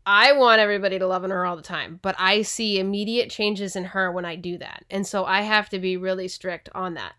I 0.05 0.33
want 0.33 0.61
everybody 0.61 0.99
to 0.99 1.07
love 1.07 1.23
her 1.23 1.47
all 1.47 1.57
the 1.57 1.63
time, 1.63 2.01
but 2.03 2.17
I 2.19 2.43
see 2.43 2.79
immediate 2.79 3.31
changes 3.31 3.77
in 3.77 3.85
her 3.85 4.11
when 4.11 4.25
I 4.25 4.35
do 4.35 4.59
that. 4.59 4.85
And 4.91 5.07
so 5.07 5.25
I 5.25 5.43
have 5.43 5.69
to 5.71 5.79
be 5.79 5.97
really 5.97 6.27
strict 6.29 6.69
on 6.75 6.95
that. 6.95 7.13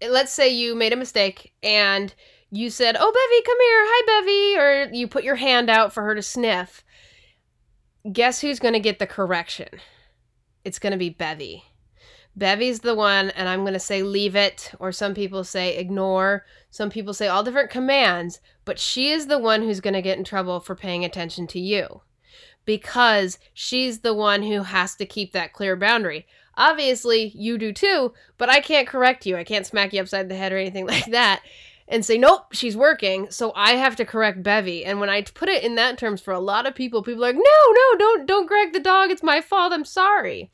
Let's 0.00 0.32
say 0.32 0.48
you 0.48 0.74
made 0.74 0.92
a 0.92 0.96
mistake 0.96 1.52
and 1.62 2.14
you 2.50 2.70
said, 2.70 2.96
Oh, 2.98 3.12
Bevy, 3.12 3.42
come 3.44 3.58
here. 3.60 3.82
Hi, 3.84 4.22
Bevy. 4.22 4.58
Or 4.58 4.96
you 4.96 5.08
put 5.08 5.24
your 5.24 5.36
hand 5.36 5.68
out 5.68 5.92
for 5.92 6.02
her 6.04 6.14
to 6.14 6.22
sniff. 6.22 6.82
Guess 8.12 8.40
who's 8.40 8.58
going 8.58 8.74
to 8.74 8.80
get 8.80 8.98
the 8.98 9.06
correction? 9.06 9.68
It's 10.64 10.78
going 10.78 10.92
to 10.92 10.98
be 10.98 11.10
Bevy. 11.10 11.64
Bevy's 12.36 12.80
the 12.80 12.94
one, 12.94 13.30
and 13.30 13.48
I'm 13.48 13.62
going 13.62 13.72
to 13.72 13.80
say 13.80 14.02
leave 14.02 14.36
it, 14.36 14.72
or 14.78 14.92
some 14.92 15.14
people 15.14 15.42
say 15.42 15.76
ignore. 15.76 16.44
Some 16.70 16.88
people 16.88 17.12
say 17.12 17.26
all 17.26 17.42
different 17.42 17.70
commands, 17.70 18.40
but 18.64 18.78
she 18.78 19.10
is 19.10 19.26
the 19.26 19.38
one 19.38 19.62
who's 19.62 19.80
going 19.80 19.94
to 19.94 20.02
get 20.02 20.18
in 20.18 20.24
trouble 20.24 20.60
for 20.60 20.76
paying 20.76 21.04
attention 21.04 21.46
to 21.48 21.60
you 21.60 22.02
because 22.64 23.38
she's 23.54 24.00
the 24.00 24.14
one 24.14 24.42
who 24.42 24.62
has 24.62 24.94
to 24.96 25.06
keep 25.06 25.32
that 25.32 25.52
clear 25.52 25.74
boundary. 25.74 26.26
Obviously, 26.54 27.32
you 27.34 27.58
do 27.58 27.72
too, 27.72 28.12
but 28.36 28.48
I 28.48 28.60
can't 28.60 28.86
correct 28.86 29.26
you. 29.26 29.36
I 29.36 29.44
can't 29.44 29.66
smack 29.66 29.92
you 29.92 30.00
upside 30.00 30.28
the 30.28 30.36
head 30.36 30.52
or 30.52 30.58
anything 30.58 30.86
like 30.88 31.06
that 31.06 31.42
and 31.88 32.04
say, 32.04 32.18
nope, 32.18 32.52
she's 32.52 32.76
working. 32.76 33.30
So 33.30 33.52
I 33.56 33.72
have 33.72 33.96
to 33.96 34.04
correct 34.04 34.42
Bevy. 34.42 34.84
And 34.84 35.00
when 35.00 35.08
I 35.08 35.22
put 35.22 35.48
it 35.48 35.64
in 35.64 35.74
that 35.76 35.98
terms 35.98 36.20
for 36.20 36.32
a 36.32 36.40
lot 36.40 36.66
of 36.66 36.74
people, 36.74 37.02
people 37.02 37.24
are 37.24 37.28
like, 37.28 37.36
no, 37.36 37.72
no, 37.72 37.98
don't, 37.98 38.26
don't 38.26 38.48
correct 38.48 38.74
the 38.74 38.80
dog. 38.80 39.10
It's 39.10 39.22
my 39.22 39.40
fault. 39.40 39.72
I'm 39.72 39.86
sorry. 39.86 40.52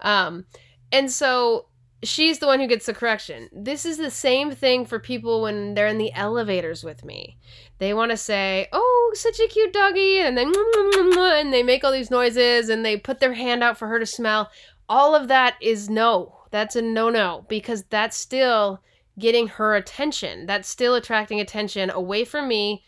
Um, 0.00 0.44
and 0.92 1.10
so 1.10 1.68
she's 2.02 2.38
the 2.38 2.46
one 2.46 2.60
who 2.60 2.66
gets 2.66 2.86
the 2.86 2.94
correction. 2.94 3.48
This 3.52 3.86
is 3.86 3.96
the 3.96 4.10
same 4.10 4.52
thing 4.52 4.84
for 4.84 4.98
people 4.98 5.42
when 5.42 5.74
they're 5.74 5.86
in 5.86 5.98
the 5.98 6.12
elevators 6.12 6.84
with 6.84 7.04
me. 7.04 7.38
They 7.78 7.94
want 7.94 8.10
to 8.10 8.16
say, 8.16 8.68
"Oh, 8.72 9.12
such 9.14 9.40
a 9.40 9.48
cute 9.48 9.72
doggy," 9.72 10.18
and 10.18 10.36
then 10.36 10.52
and 11.18 11.52
they 11.52 11.62
make 11.62 11.84
all 11.84 11.92
these 11.92 12.10
noises 12.10 12.68
and 12.68 12.84
they 12.84 12.96
put 12.96 13.20
their 13.20 13.34
hand 13.34 13.62
out 13.62 13.78
for 13.78 13.88
her 13.88 13.98
to 13.98 14.06
smell. 14.06 14.50
All 14.88 15.14
of 15.14 15.28
that 15.28 15.56
is 15.60 15.90
no. 15.90 16.44
That's 16.50 16.76
a 16.76 16.82
no-no 16.82 17.44
because 17.48 17.82
that's 17.84 18.16
still 18.16 18.80
getting 19.18 19.48
her 19.48 19.74
attention. 19.74 20.46
That's 20.46 20.68
still 20.68 20.94
attracting 20.94 21.40
attention 21.40 21.90
away 21.90 22.24
from 22.24 22.48
me 22.48 22.84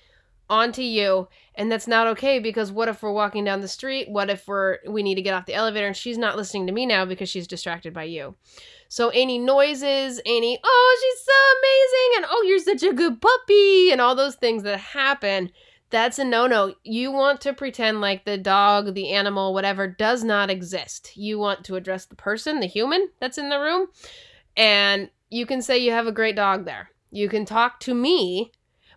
onto 0.50 0.82
you 0.82 1.28
and 1.54 1.70
that's 1.70 1.87
not 1.87 2.06
okay 2.06 2.38
because 2.38 2.73
what 2.73 2.88
if 2.88 3.02
we're 3.02 3.12
walking 3.12 3.44
down 3.44 3.61
the 3.61 3.68
street? 3.68 4.08
What 4.08 4.30
if 4.30 4.47
we're 4.47 4.78
we 4.88 5.02
need 5.02 5.16
to 5.16 5.23
get 5.23 5.35
off 5.35 5.47
the 5.47 5.54
elevator 5.54 5.87
and 5.87 5.97
she's 5.97 6.16
not 6.16 6.37
listening 6.37 6.66
to 6.66 6.73
me 6.73 6.87
now 6.87 7.04
because 7.04 7.28
she's 7.28 7.47
distracted 7.47 7.92
by 7.92 8.04
you? 8.04 8.35
So 8.88 9.11
any 9.11 9.38
noises 9.38 10.20
any 10.25 10.58
oh 10.62 10.99
she's 11.02 11.25
so 11.25 11.32
amazing 11.58 12.16
and 12.16 12.26
oh 12.30 12.44
you're 12.49 12.58
such 12.61 12.82
a 12.82 12.94
good 12.94 13.20
puppy 13.20 13.90
and 13.90 14.00
all 14.00 14.14
those 14.14 14.37
things 14.37 14.62
that 14.62 14.80
happen 14.80 15.50
that's 15.90 16.18
a 16.18 16.25
no-no. 16.25 16.75
You 16.85 17.11
want 17.11 17.40
to 17.42 17.54
pretend 17.54 18.02
like 18.02 18.25
the 18.25 18.37
dog 18.38 18.94
the 18.94 19.11
animal 19.12 19.52
whatever 19.52 19.87
does 19.87 20.23
not 20.23 20.50
exist. 20.50 21.16
You 21.16 21.38
want 21.38 21.64
to 21.64 21.76
address 21.76 22.06
the 22.06 22.16
person 22.16 22.61
the 22.61 22.66
human 22.66 23.08
that's 23.20 23.38
in 23.38 23.49
the 23.50 23.58
room 23.58 23.88
and 24.56 25.11
you 25.30 25.47
can 25.47 25.62
say 25.62 25.78
you 25.78 25.92
have 25.92 26.06
a 26.06 26.12
great 26.12 26.37
dog 26.37 26.64
there 26.64 26.90
you 27.11 27.28
can 27.28 27.44
talk 27.44 27.80
to 27.80 27.94
me 27.94 28.52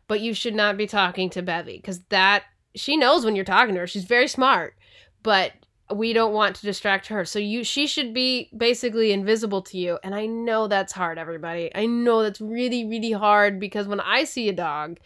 but 0.08 0.20
you 0.20 0.34
should 0.34 0.56
not 0.56 0.76
be 0.76 0.88
talking 0.88 1.30
to 1.30 1.42
Bevy 1.42 1.78
because 1.78 2.02
that 2.10 2.44
she 2.76 2.98
knows 2.98 3.26
when 3.26 3.36
you're 3.36 3.46
talking 3.46 3.74
to 3.76 3.82
her. 3.82 3.88
She's 3.88 4.04
very 4.04 4.28
smart, 4.28 4.76
but 5.24 5.54
we 5.94 6.14
don't 6.14 6.34
want 6.34 6.56
to 6.58 6.66
distract 6.66 7.08
her. 7.08 7.26
So 7.26 7.40
you 7.40 7.64
she 7.64 7.88
should 7.88 8.14
be 8.14 8.50
basically 8.56 9.12
invisible 9.12 9.62
to 9.64 9.78
you. 9.78 10.00
And 10.04 10.16
I 10.16 10.26
know 10.26 10.68
that's 10.68 10.94
hard, 10.94 11.18
everybody. 11.18 11.72
I 11.76 11.86
know 11.86 12.24
that's 12.24 12.42
really, 12.42 12.86
really 12.86 13.12
hard 13.12 13.60
because 13.60 13.88
when 13.88 14.00
I 14.00 14.24
see 14.24 14.50
a 14.50 14.54
dog, 14.54 15.00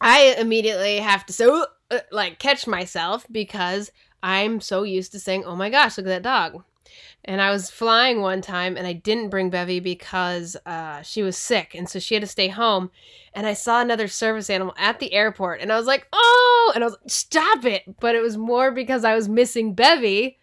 I 0.00 0.36
immediately 0.38 0.98
have 0.98 1.24
to 1.26 1.32
so 1.32 1.66
uh, 1.90 1.98
like 2.10 2.38
catch 2.38 2.66
myself 2.66 3.26
because 3.30 3.90
I'm 4.22 4.60
so 4.60 4.82
used 4.82 5.12
to 5.12 5.20
saying, 5.20 5.44
"Oh 5.44 5.56
my 5.56 5.70
gosh, 5.70 5.96
look 5.96 6.06
at 6.06 6.22
that 6.22 6.22
dog." 6.22 6.64
And 7.24 7.40
I 7.40 7.50
was 7.50 7.70
flying 7.70 8.20
one 8.20 8.42
time 8.42 8.76
and 8.76 8.86
I 8.86 8.92
didn't 8.92 9.30
bring 9.30 9.50
Bevy 9.50 9.80
because 9.80 10.56
uh, 10.66 11.02
she 11.02 11.22
was 11.22 11.36
sick. 11.36 11.74
And 11.74 11.88
so 11.88 11.98
she 11.98 12.14
had 12.14 12.22
to 12.22 12.26
stay 12.26 12.48
home. 12.48 12.90
And 13.32 13.46
I 13.46 13.54
saw 13.54 13.80
another 13.80 14.08
service 14.08 14.50
animal 14.50 14.74
at 14.76 15.00
the 15.00 15.12
airport 15.12 15.60
and 15.60 15.72
I 15.72 15.78
was 15.78 15.86
like, 15.86 16.06
oh, 16.12 16.72
and 16.74 16.84
I 16.84 16.86
was 16.86 16.94
like, 16.94 17.10
stop 17.10 17.64
it. 17.64 17.98
But 18.00 18.14
it 18.14 18.20
was 18.20 18.36
more 18.36 18.70
because 18.70 19.04
I 19.04 19.14
was 19.14 19.28
missing 19.28 19.74
Bevy 19.74 20.38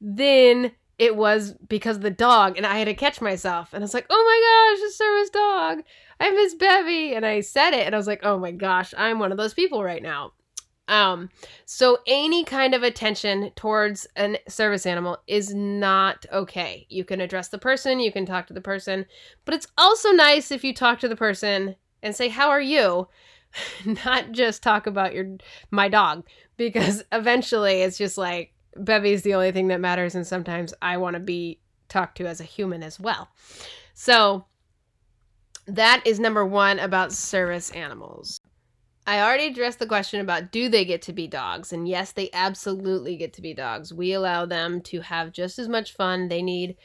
than 0.00 0.72
it 0.98 1.16
was 1.16 1.54
because 1.68 1.96
of 1.96 2.02
the 2.02 2.10
dog. 2.10 2.56
And 2.56 2.66
I 2.66 2.78
had 2.78 2.84
to 2.84 2.94
catch 2.94 3.20
myself. 3.20 3.72
And 3.72 3.82
I 3.82 3.84
was 3.84 3.94
like, 3.94 4.06
oh 4.10 4.24
my 4.24 4.76
gosh, 4.78 4.88
a 4.88 4.92
service 4.92 5.30
dog. 5.30 5.84
I 6.20 6.30
miss 6.30 6.54
Bevy. 6.54 7.14
And 7.14 7.26
I 7.26 7.40
said 7.40 7.72
it 7.72 7.86
and 7.86 7.94
I 7.94 7.98
was 7.98 8.06
like, 8.06 8.20
oh 8.22 8.38
my 8.38 8.52
gosh, 8.52 8.94
I'm 8.96 9.18
one 9.18 9.32
of 9.32 9.38
those 9.38 9.54
people 9.54 9.82
right 9.82 10.02
now. 10.02 10.32
Um, 10.90 11.30
so 11.66 11.98
any 12.08 12.44
kind 12.44 12.74
of 12.74 12.82
attention 12.82 13.52
towards 13.54 14.08
a 14.16 14.38
service 14.48 14.84
animal 14.84 15.18
is 15.28 15.54
not 15.54 16.26
okay. 16.32 16.84
You 16.90 17.04
can 17.04 17.20
address 17.20 17.48
the 17.48 17.58
person, 17.58 18.00
you 18.00 18.10
can 18.12 18.26
talk 18.26 18.48
to 18.48 18.52
the 18.52 18.60
person, 18.60 19.06
but 19.44 19.54
it's 19.54 19.68
also 19.78 20.10
nice 20.10 20.50
if 20.50 20.64
you 20.64 20.74
talk 20.74 20.98
to 20.98 21.08
the 21.08 21.16
person 21.16 21.76
and 22.02 22.14
say, 22.14 22.28
"How 22.28 22.50
are 22.50 22.60
you?" 22.60 23.06
not 24.04 24.32
just 24.32 24.62
talk 24.62 24.86
about 24.86 25.14
your 25.14 25.36
my 25.70 25.88
dog 25.88 26.26
because 26.56 27.04
eventually 27.12 27.82
it's 27.82 27.96
just 27.96 28.18
like 28.18 28.52
Bevy's 28.76 29.22
the 29.22 29.34
only 29.34 29.52
thing 29.52 29.68
that 29.68 29.80
matters 29.80 30.16
and 30.16 30.26
sometimes 30.26 30.74
I 30.82 30.96
want 30.96 31.14
to 31.14 31.20
be 31.20 31.60
talked 31.88 32.16
to 32.18 32.26
as 32.26 32.40
a 32.40 32.44
human 32.44 32.82
as 32.82 32.98
well. 32.98 33.28
So 33.94 34.46
that 35.66 36.02
is 36.04 36.18
number 36.18 36.44
1 36.44 36.78
about 36.80 37.12
service 37.12 37.70
animals. 37.70 38.39
I 39.10 39.22
already 39.22 39.46
addressed 39.46 39.80
the 39.80 39.88
question 39.88 40.20
about 40.20 40.52
do 40.52 40.68
they 40.68 40.84
get 40.84 41.02
to 41.02 41.12
be 41.12 41.26
dogs? 41.26 41.72
And 41.72 41.88
yes, 41.88 42.12
they 42.12 42.30
absolutely 42.32 43.16
get 43.16 43.32
to 43.32 43.42
be 43.42 43.52
dogs. 43.52 43.92
We 43.92 44.12
allow 44.12 44.46
them 44.46 44.80
to 44.82 45.00
have 45.00 45.32
just 45.32 45.58
as 45.58 45.66
much 45.66 45.96
fun. 45.96 46.28
They 46.28 46.42
need 46.42 46.76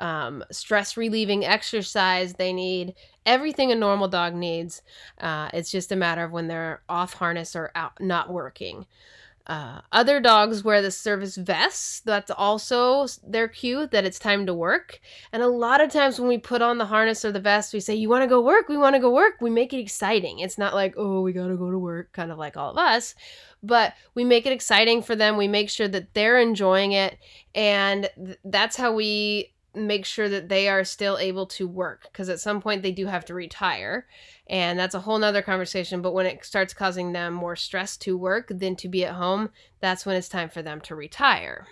um, 0.00 0.42
stress 0.50 0.96
relieving 0.96 1.44
exercise. 1.44 2.34
They 2.34 2.52
need 2.52 2.96
everything 3.24 3.70
a 3.70 3.76
normal 3.76 4.08
dog 4.08 4.34
needs. 4.34 4.82
Uh, 5.20 5.50
it's 5.54 5.70
just 5.70 5.92
a 5.92 5.96
matter 5.96 6.24
of 6.24 6.32
when 6.32 6.48
they're 6.48 6.82
off 6.88 7.12
harness 7.12 7.54
or 7.54 7.70
out, 7.76 7.92
not 8.00 8.28
working. 8.32 8.84
Uh, 9.48 9.80
other 9.92 10.20
dogs 10.20 10.62
wear 10.62 10.82
the 10.82 10.90
service 10.90 11.36
vests. 11.36 12.00
That's 12.00 12.30
also 12.30 13.06
their 13.26 13.48
cue 13.48 13.86
that 13.86 14.04
it's 14.04 14.18
time 14.18 14.44
to 14.44 14.52
work. 14.52 15.00
And 15.32 15.42
a 15.42 15.48
lot 15.48 15.80
of 15.80 15.90
times 15.90 16.20
when 16.20 16.28
we 16.28 16.36
put 16.36 16.60
on 16.60 16.76
the 16.76 16.84
harness 16.84 17.24
or 17.24 17.32
the 17.32 17.40
vest, 17.40 17.72
we 17.72 17.80
say, 17.80 17.94
You 17.94 18.10
want 18.10 18.22
to 18.22 18.28
go 18.28 18.42
work? 18.42 18.68
We 18.68 18.76
want 18.76 18.94
to 18.96 19.00
go 19.00 19.10
work. 19.10 19.36
We 19.40 19.48
make 19.48 19.72
it 19.72 19.78
exciting. 19.80 20.40
It's 20.40 20.58
not 20.58 20.74
like, 20.74 20.94
Oh, 20.98 21.22
we 21.22 21.32
got 21.32 21.48
to 21.48 21.56
go 21.56 21.70
to 21.70 21.78
work, 21.78 22.12
kind 22.12 22.30
of 22.30 22.36
like 22.36 22.58
all 22.58 22.72
of 22.72 22.76
us. 22.76 23.14
But 23.62 23.94
we 24.14 24.22
make 24.22 24.44
it 24.44 24.52
exciting 24.52 25.00
for 25.02 25.16
them. 25.16 25.38
We 25.38 25.48
make 25.48 25.70
sure 25.70 25.88
that 25.88 26.12
they're 26.12 26.38
enjoying 26.38 26.92
it. 26.92 27.16
And 27.54 28.10
th- 28.16 28.38
that's 28.44 28.76
how 28.76 28.92
we 28.92 29.54
make 29.74 30.04
sure 30.04 30.28
that 30.28 30.48
they 30.48 30.68
are 30.68 30.84
still 30.84 31.18
able 31.18 31.46
to 31.46 31.66
work 31.68 32.08
because 32.10 32.28
at 32.28 32.40
some 32.40 32.60
point 32.60 32.82
they 32.82 32.92
do 32.92 33.06
have 33.06 33.24
to 33.24 33.34
retire 33.34 34.06
and 34.48 34.78
that's 34.78 34.94
a 34.94 35.00
whole 35.00 35.18
nother 35.18 35.42
conversation 35.42 36.02
but 36.02 36.14
when 36.14 36.26
it 36.26 36.44
starts 36.44 36.74
causing 36.74 37.12
them 37.12 37.32
more 37.34 37.54
stress 37.54 37.96
to 37.96 38.16
work 38.16 38.48
than 38.48 38.74
to 38.74 38.88
be 38.88 39.04
at 39.04 39.14
home 39.14 39.50
that's 39.80 40.06
when 40.06 40.16
it's 40.16 40.28
time 40.28 40.48
for 40.48 40.62
them 40.62 40.80
to 40.80 40.94
retire 40.94 41.66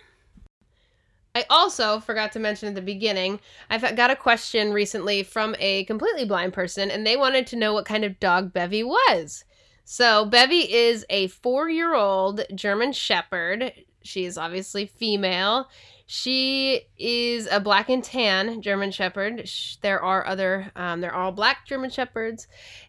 I 1.36 1.44
also 1.50 2.00
forgot 2.00 2.32
to 2.32 2.38
mention 2.38 2.70
at 2.70 2.74
the 2.76 2.80
beginning, 2.80 3.40
I've 3.68 3.94
got 3.94 4.10
a 4.10 4.16
question 4.16 4.72
recently 4.72 5.22
from 5.22 5.54
a 5.58 5.84
completely 5.84 6.24
blind 6.24 6.54
person, 6.54 6.90
and 6.90 7.06
they 7.06 7.14
wanted 7.14 7.46
to 7.48 7.56
know 7.56 7.74
what 7.74 7.84
kind 7.84 8.06
of 8.06 8.18
dog 8.18 8.54
Bevy 8.54 8.82
was. 8.82 9.44
So, 9.84 10.24
Bevy 10.24 10.72
is 10.72 11.04
a 11.10 11.26
four 11.26 11.68
year 11.68 11.94
old 11.94 12.40
German 12.54 12.94
Shepherd. 12.94 13.70
She 14.02 14.24
is 14.24 14.38
obviously 14.38 14.86
female. 14.86 15.68
She 16.08 16.82
is 16.96 17.48
a 17.50 17.58
black 17.58 17.88
and 17.88 18.02
tan 18.02 18.62
German 18.62 18.92
Shepherd. 18.92 19.50
There 19.82 20.00
are 20.00 20.25
other, 20.25 20.70
um, 20.76 21.00
they're 21.00 21.14
all 21.14 21.32
black 21.32 21.66
German 21.66 21.90
Shepherds, 21.90 22.46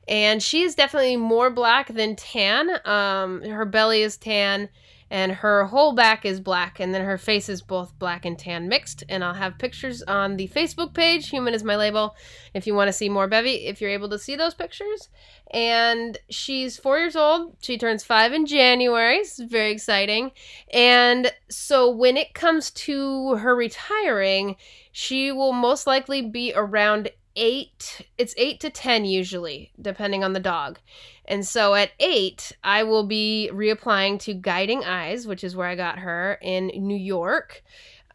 and 0.07 0.41
she 0.41 0.61
is 0.61 0.75
definitely 0.75 1.17
more 1.17 1.49
black 1.49 1.87
than 1.87 2.15
tan. 2.15 2.69
Um, 2.85 3.41
her 3.41 3.65
belly 3.65 4.03
is 4.03 4.17
tan, 4.17 4.69
and 5.09 5.31
her 5.31 5.65
whole 5.65 5.93
back 5.93 6.25
is 6.25 6.39
black 6.39 6.79
and 6.79 6.93
then 6.93 7.03
her 7.03 7.17
face 7.17 7.49
is 7.49 7.61
both 7.61 7.97
black 7.99 8.25
and 8.25 8.37
tan 8.37 8.67
mixed 8.67 9.03
and 9.09 9.23
i'll 9.23 9.33
have 9.33 9.57
pictures 9.57 10.01
on 10.03 10.37
the 10.37 10.47
facebook 10.49 10.93
page 10.93 11.29
human 11.29 11.53
is 11.53 11.63
my 11.63 11.75
label 11.75 12.15
if 12.53 12.67
you 12.67 12.73
want 12.73 12.87
to 12.87 12.93
see 12.93 13.09
more 13.09 13.27
bevy 13.27 13.67
if 13.67 13.79
you're 13.79 13.89
able 13.89 14.09
to 14.09 14.19
see 14.19 14.35
those 14.35 14.53
pictures. 14.53 15.09
And 15.51 16.17
she's 16.29 16.77
four 16.77 16.97
years 16.97 17.15
old. 17.15 17.55
She 17.61 17.77
turns 17.77 18.03
five 18.03 18.33
in 18.33 18.45
january. 18.45 19.17
It's 19.17 19.39
very 19.39 19.71
exciting. 19.71 20.31
And 20.73 21.31
so 21.49 21.89
when 21.89 22.17
it 22.17 22.33
comes 22.33 22.71
to 22.71 23.35
her 23.35 23.55
retiring 23.55 24.57
she 24.91 25.31
will 25.31 25.53
most 25.53 25.85
likely 25.85 26.23
be 26.23 26.51
around 26.55 27.11
eight 27.37 28.01
it's 28.17 28.33
eight 28.35 28.59
to 28.59 28.69
ten 28.69 29.05
usually 29.05 29.71
depending 29.79 30.23
on 30.23 30.33
the 30.33 30.39
dog. 30.39 30.79
And 31.23 31.45
so 31.45 31.75
at 31.75 31.91
eight 31.99 32.51
i 32.63 32.83
will 32.83 33.05
be 33.05 33.49
reapplying 33.53 34.19
to 34.21 34.33
guiding 34.33 34.83
eyes 34.83 35.25
which 35.25 35.43
is 35.43 35.55
where 35.55 35.67
i 35.67 35.75
got 35.75 35.99
her 35.99 36.37
in 36.41 36.67
new 36.75 36.97
york. 36.97 37.63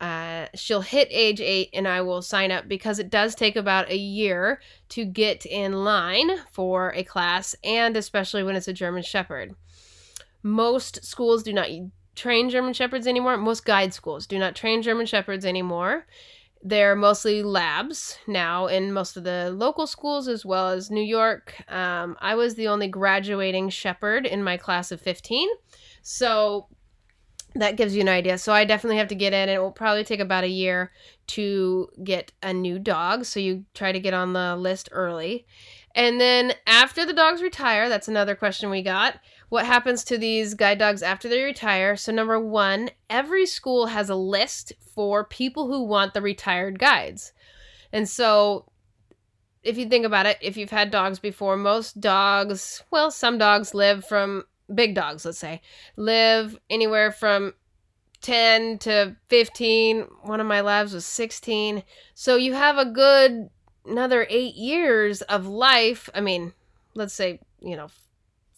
Uh, 0.00 0.48
she'll 0.56 0.80
hit 0.80 1.06
age 1.12 1.40
eight 1.40 1.70
and 1.72 1.86
i 1.86 2.00
will 2.02 2.20
sign 2.20 2.50
up 2.50 2.66
because 2.66 2.98
it 2.98 3.08
does 3.08 3.34
take 3.34 3.54
about 3.54 3.88
a 3.88 3.96
year 3.96 4.60
to 4.88 5.04
get 5.04 5.46
in 5.46 5.84
line 5.84 6.30
for 6.50 6.92
a 6.94 7.04
class 7.04 7.54
and 7.62 7.96
especially 7.96 8.42
when 8.42 8.56
it's 8.56 8.68
a 8.68 8.72
german 8.72 9.02
shepherd. 9.02 9.54
Most 10.42 11.04
schools 11.04 11.44
do 11.44 11.52
not 11.52 11.68
train 12.16 12.50
german 12.50 12.72
shepherds 12.72 13.06
anymore. 13.06 13.36
Most 13.36 13.64
guide 13.64 13.94
schools 13.94 14.26
do 14.26 14.38
not 14.38 14.56
train 14.56 14.82
german 14.82 15.06
shepherds 15.06 15.46
anymore 15.46 16.06
they're 16.62 16.94
mostly 16.94 17.42
labs 17.42 18.18
now 18.26 18.66
in 18.66 18.92
most 18.92 19.16
of 19.16 19.24
the 19.24 19.50
local 19.50 19.86
schools 19.86 20.28
as 20.28 20.44
well 20.44 20.68
as 20.68 20.90
New 20.90 21.02
York. 21.02 21.54
Um, 21.68 22.16
I 22.20 22.34
was 22.34 22.54
the 22.54 22.68
only 22.68 22.88
graduating 22.88 23.70
shepherd 23.70 24.26
in 24.26 24.44
my 24.44 24.56
class 24.56 24.92
of 24.92 25.00
15. 25.00 25.48
So 26.02 26.68
that 27.54 27.76
gives 27.76 27.94
you 27.94 28.00
an 28.00 28.08
idea. 28.08 28.38
So 28.38 28.52
I 28.52 28.64
definitely 28.64 28.98
have 28.98 29.08
to 29.08 29.14
get 29.14 29.32
in. 29.32 29.48
It 29.48 29.60
will 29.60 29.72
probably 29.72 30.04
take 30.04 30.20
about 30.20 30.44
a 30.44 30.48
year 30.48 30.92
to 31.28 31.88
get 32.02 32.32
a 32.42 32.52
new 32.52 32.78
dog. 32.78 33.24
So 33.24 33.40
you 33.40 33.64
try 33.74 33.92
to 33.92 34.00
get 34.00 34.14
on 34.14 34.32
the 34.32 34.56
list 34.56 34.88
early. 34.92 35.46
And 35.94 36.20
then 36.20 36.54
after 36.66 37.04
the 37.04 37.12
dogs 37.12 37.42
retire, 37.42 37.88
that's 37.88 38.08
another 38.08 38.34
question 38.34 38.70
we 38.70 38.82
got. 38.82 39.18
What 39.52 39.66
happens 39.66 40.02
to 40.04 40.16
these 40.16 40.54
guide 40.54 40.78
dogs 40.78 41.02
after 41.02 41.28
they 41.28 41.42
retire? 41.42 41.94
So, 41.94 42.10
number 42.10 42.40
one, 42.40 42.88
every 43.10 43.44
school 43.44 43.88
has 43.88 44.08
a 44.08 44.14
list 44.14 44.72
for 44.94 45.24
people 45.24 45.66
who 45.66 45.82
want 45.82 46.14
the 46.14 46.22
retired 46.22 46.78
guides. 46.78 47.34
And 47.92 48.08
so, 48.08 48.72
if 49.62 49.76
you 49.76 49.90
think 49.90 50.06
about 50.06 50.24
it, 50.24 50.38
if 50.40 50.56
you've 50.56 50.70
had 50.70 50.90
dogs 50.90 51.18
before, 51.18 51.58
most 51.58 52.00
dogs, 52.00 52.82
well, 52.90 53.10
some 53.10 53.36
dogs 53.36 53.74
live 53.74 54.06
from 54.06 54.44
big 54.74 54.94
dogs, 54.94 55.26
let's 55.26 55.36
say, 55.36 55.60
live 55.96 56.58
anywhere 56.70 57.12
from 57.12 57.52
10 58.22 58.78
to 58.78 59.16
15. 59.28 60.06
One 60.22 60.40
of 60.40 60.46
my 60.46 60.62
labs 60.62 60.94
was 60.94 61.04
16. 61.04 61.82
So 62.14 62.36
you 62.36 62.54
have 62.54 62.78
a 62.78 62.86
good 62.86 63.50
another 63.84 64.26
eight 64.30 64.54
years 64.54 65.20
of 65.20 65.46
life, 65.46 66.08
I 66.14 66.22
mean, 66.22 66.54
let's 66.94 67.12
say, 67.12 67.40
you 67.60 67.76
know, 67.76 67.88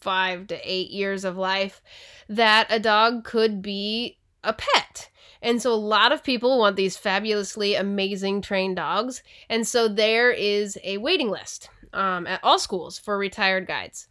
five 0.05 0.47
to 0.49 0.61
eight 0.63 0.91
years 0.91 1.25
of 1.25 1.37
life, 1.37 1.83
that 2.29 2.67
a 2.71 2.79
dog 2.79 3.25
could 3.25 3.63
be 3.63 4.19
a 4.45 4.53
pet. 4.53 5.11
And 5.43 5.61
so 5.61 5.73
a 5.73 5.75
lot 5.75 6.13
of 6.13 6.23
people 6.23 6.59
want 6.59 6.77
these 6.77 6.97
fabulously 6.97 7.75
amazing 7.75 8.41
trained 8.41 8.77
dogs. 8.77 9.23
And 9.49 9.67
so 9.67 9.89
there 9.89 10.31
is 10.31 10.79
a 10.85 10.99
waiting 10.99 11.31
list 11.31 11.69
um, 11.93 12.27
at 12.27 12.41
all 12.43 12.59
schools 12.59 12.99
for 12.99 13.19
retired 13.19 13.67
guides. 13.67 14.09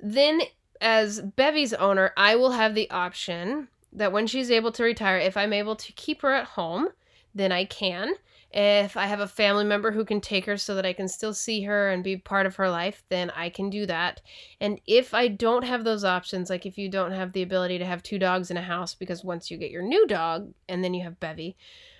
Then, 0.00 0.42
as 0.80 1.20
Bevy's 1.20 1.74
owner, 1.74 2.12
I 2.16 2.36
will 2.36 2.52
have 2.52 2.74
the 2.74 2.90
option 2.90 3.68
that 3.92 4.12
when 4.12 4.26
she's 4.26 4.50
able 4.50 4.72
to 4.72 4.82
retire, 4.82 5.18
if 5.18 5.36
I'm 5.36 5.52
able 5.52 5.76
to 5.76 5.92
keep 5.92 6.22
her 6.22 6.32
at 6.32 6.46
home, 6.46 6.88
then 7.34 7.52
I 7.52 7.64
can. 7.64 8.14
If 8.52 8.96
I 8.96 9.06
have 9.06 9.20
a 9.20 9.26
family 9.26 9.64
member 9.64 9.90
who 9.90 10.04
can 10.04 10.20
take 10.20 10.44
her 10.44 10.56
so 10.56 10.74
that 10.74 10.84
I 10.84 10.92
can 10.92 11.08
still 11.08 11.32
see 11.32 11.62
her 11.62 11.90
and 11.90 12.04
be 12.04 12.16
part 12.16 12.44
of 12.44 12.56
her 12.56 12.68
life, 12.68 13.02
then 13.08 13.30
I 13.30 13.48
can 13.48 13.70
do 13.70 13.86
that. 13.86 14.20
And 14.60 14.80
if 14.86 15.14
I 15.14 15.28
don't 15.28 15.64
have 15.64 15.84
those 15.84 16.04
options, 16.04 16.50
like 16.50 16.66
if 16.66 16.76
you 16.76 16.90
don't 16.90 17.12
have 17.12 17.32
the 17.32 17.42
ability 17.42 17.78
to 17.78 17.86
have 17.86 18.02
two 18.02 18.18
dogs 18.18 18.50
in 18.50 18.58
a 18.58 18.62
house, 18.62 18.94
because 18.94 19.24
once 19.24 19.50
you 19.50 19.56
get 19.56 19.70
your 19.70 19.82
new 19.82 20.06
dog 20.06 20.52
and 20.68 20.84
then 20.84 20.92
you 20.92 21.02
have 21.02 21.18
Bevy 21.18 21.56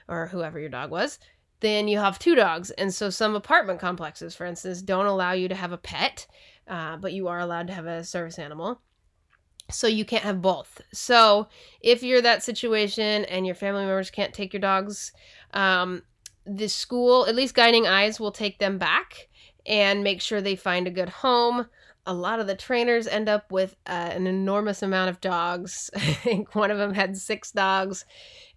or 0.09 0.27
whoever 0.27 0.61
your 0.61 0.69
dog 0.69 0.91
was, 0.91 1.19
then 1.61 1.89
you 1.89 1.99
have 1.99 2.19
two 2.19 2.35
dogs. 2.35 2.71
And 2.73 2.93
so 2.93 3.09
some 3.09 3.35
apartment 3.35 3.81
complexes, 3.81 4.35
for 4.35 4.45
instance, 4.45 4.83
don't 4.83 5.07
allow 5.07 5.33
you 5.33 5.49
to 5.49 5.55
have 5.55 5.73
a 5.73 5.79
pet, 5.79 6.27
uh, 6.69 6.99
but 6.99 7.15
you 7.15 7.29
are 7.29 7.41
allowed 7.41 7.69
to 7.69 7.75
have 7.75 7.87
a 7.87 8.05
service 8.05 8.39
animal 8.39 8.83
so 9.71 9.87
you 9.87 10.05
can't 10.05 10.25
have 10.25 10.43
both. 10.43 10.81
So 10.93 11.49
if 11.81 12.03
you're 12.03 12.21
that 12.23 12.43
situation 12.43 13.25
and 13.25 13.47
your 13.47 13.55
family 13.55 13.85
members 13.85 14.11
can't 14.11 14.35
take 14.35 14.53
your 14.53 14.61
dogs, 14.61 15.13
um, 15.55 16.03
the 16.47 16.69
school, 16.69 17.27
at 17.27 17.35
least 17.35 17.55
Guiding 17.55 17.87
Eyes, 17.87 18.19
will 18.19 18.33
take 18.33 18.59
them 18.59 18.79
back 18.79 19.29
and 19.67 20.03
make 20.03 20.21
sure 20.21 20.41
they 20.41 20.57
find 20.57 20.87
a 20.87 20.91
good 20.91 21.09
home. 21.09 21.67
A 22.05 22.15
lot 22.15 22.41
of 22.41 22.49
the 22.49 22.57
trainers 22.57 23.07
end 23.07 23.29
up 23.29 23.53
with 23.53 23.77
uh, 23.87 24.11
an 24.13 24.27
enormous 24.27 24.83
amount 24.83 25.11
of 25.11 25.21
dogs. 25.21 25.91
I 25.97 26.01
think 26.01 26.55
one 26.55 26.71
of 26.71 26.79
them 26.79 26.95
had 26.95 27.17
six 27.17 27.53
dogs, 27.53 28.05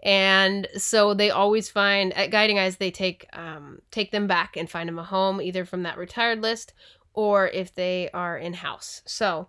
and 0.02 0.68
so 0.78 1.14
they 1.14 1.30
always 1.30 1.70
find 1.70 2.12
at 2.14 2.32
Guiding 2.32 2.58
Eyes 2.58 2.78
they 2.78 2.92
take 2.92 3.28
um, 3.34 3.80
take 3.92 4.12
them 4.12 4.26
back 4.26 4.58
and 4.58 4.70
find 4.70 4.90
them 4.90 5.00
a 5.00 5.04
home 5.04 5.42
either 5.42 5.64
from 5.64 5.84
that 5.84 5.98
retired 5.98 6.42
list 6.42 6.74
or 7.14 7.48
if 7.48 7.74
they 7.74 8.10
are 8.14 8.38
in 8.38 8.54
house. 8.54 9.02
So 9.06 9.48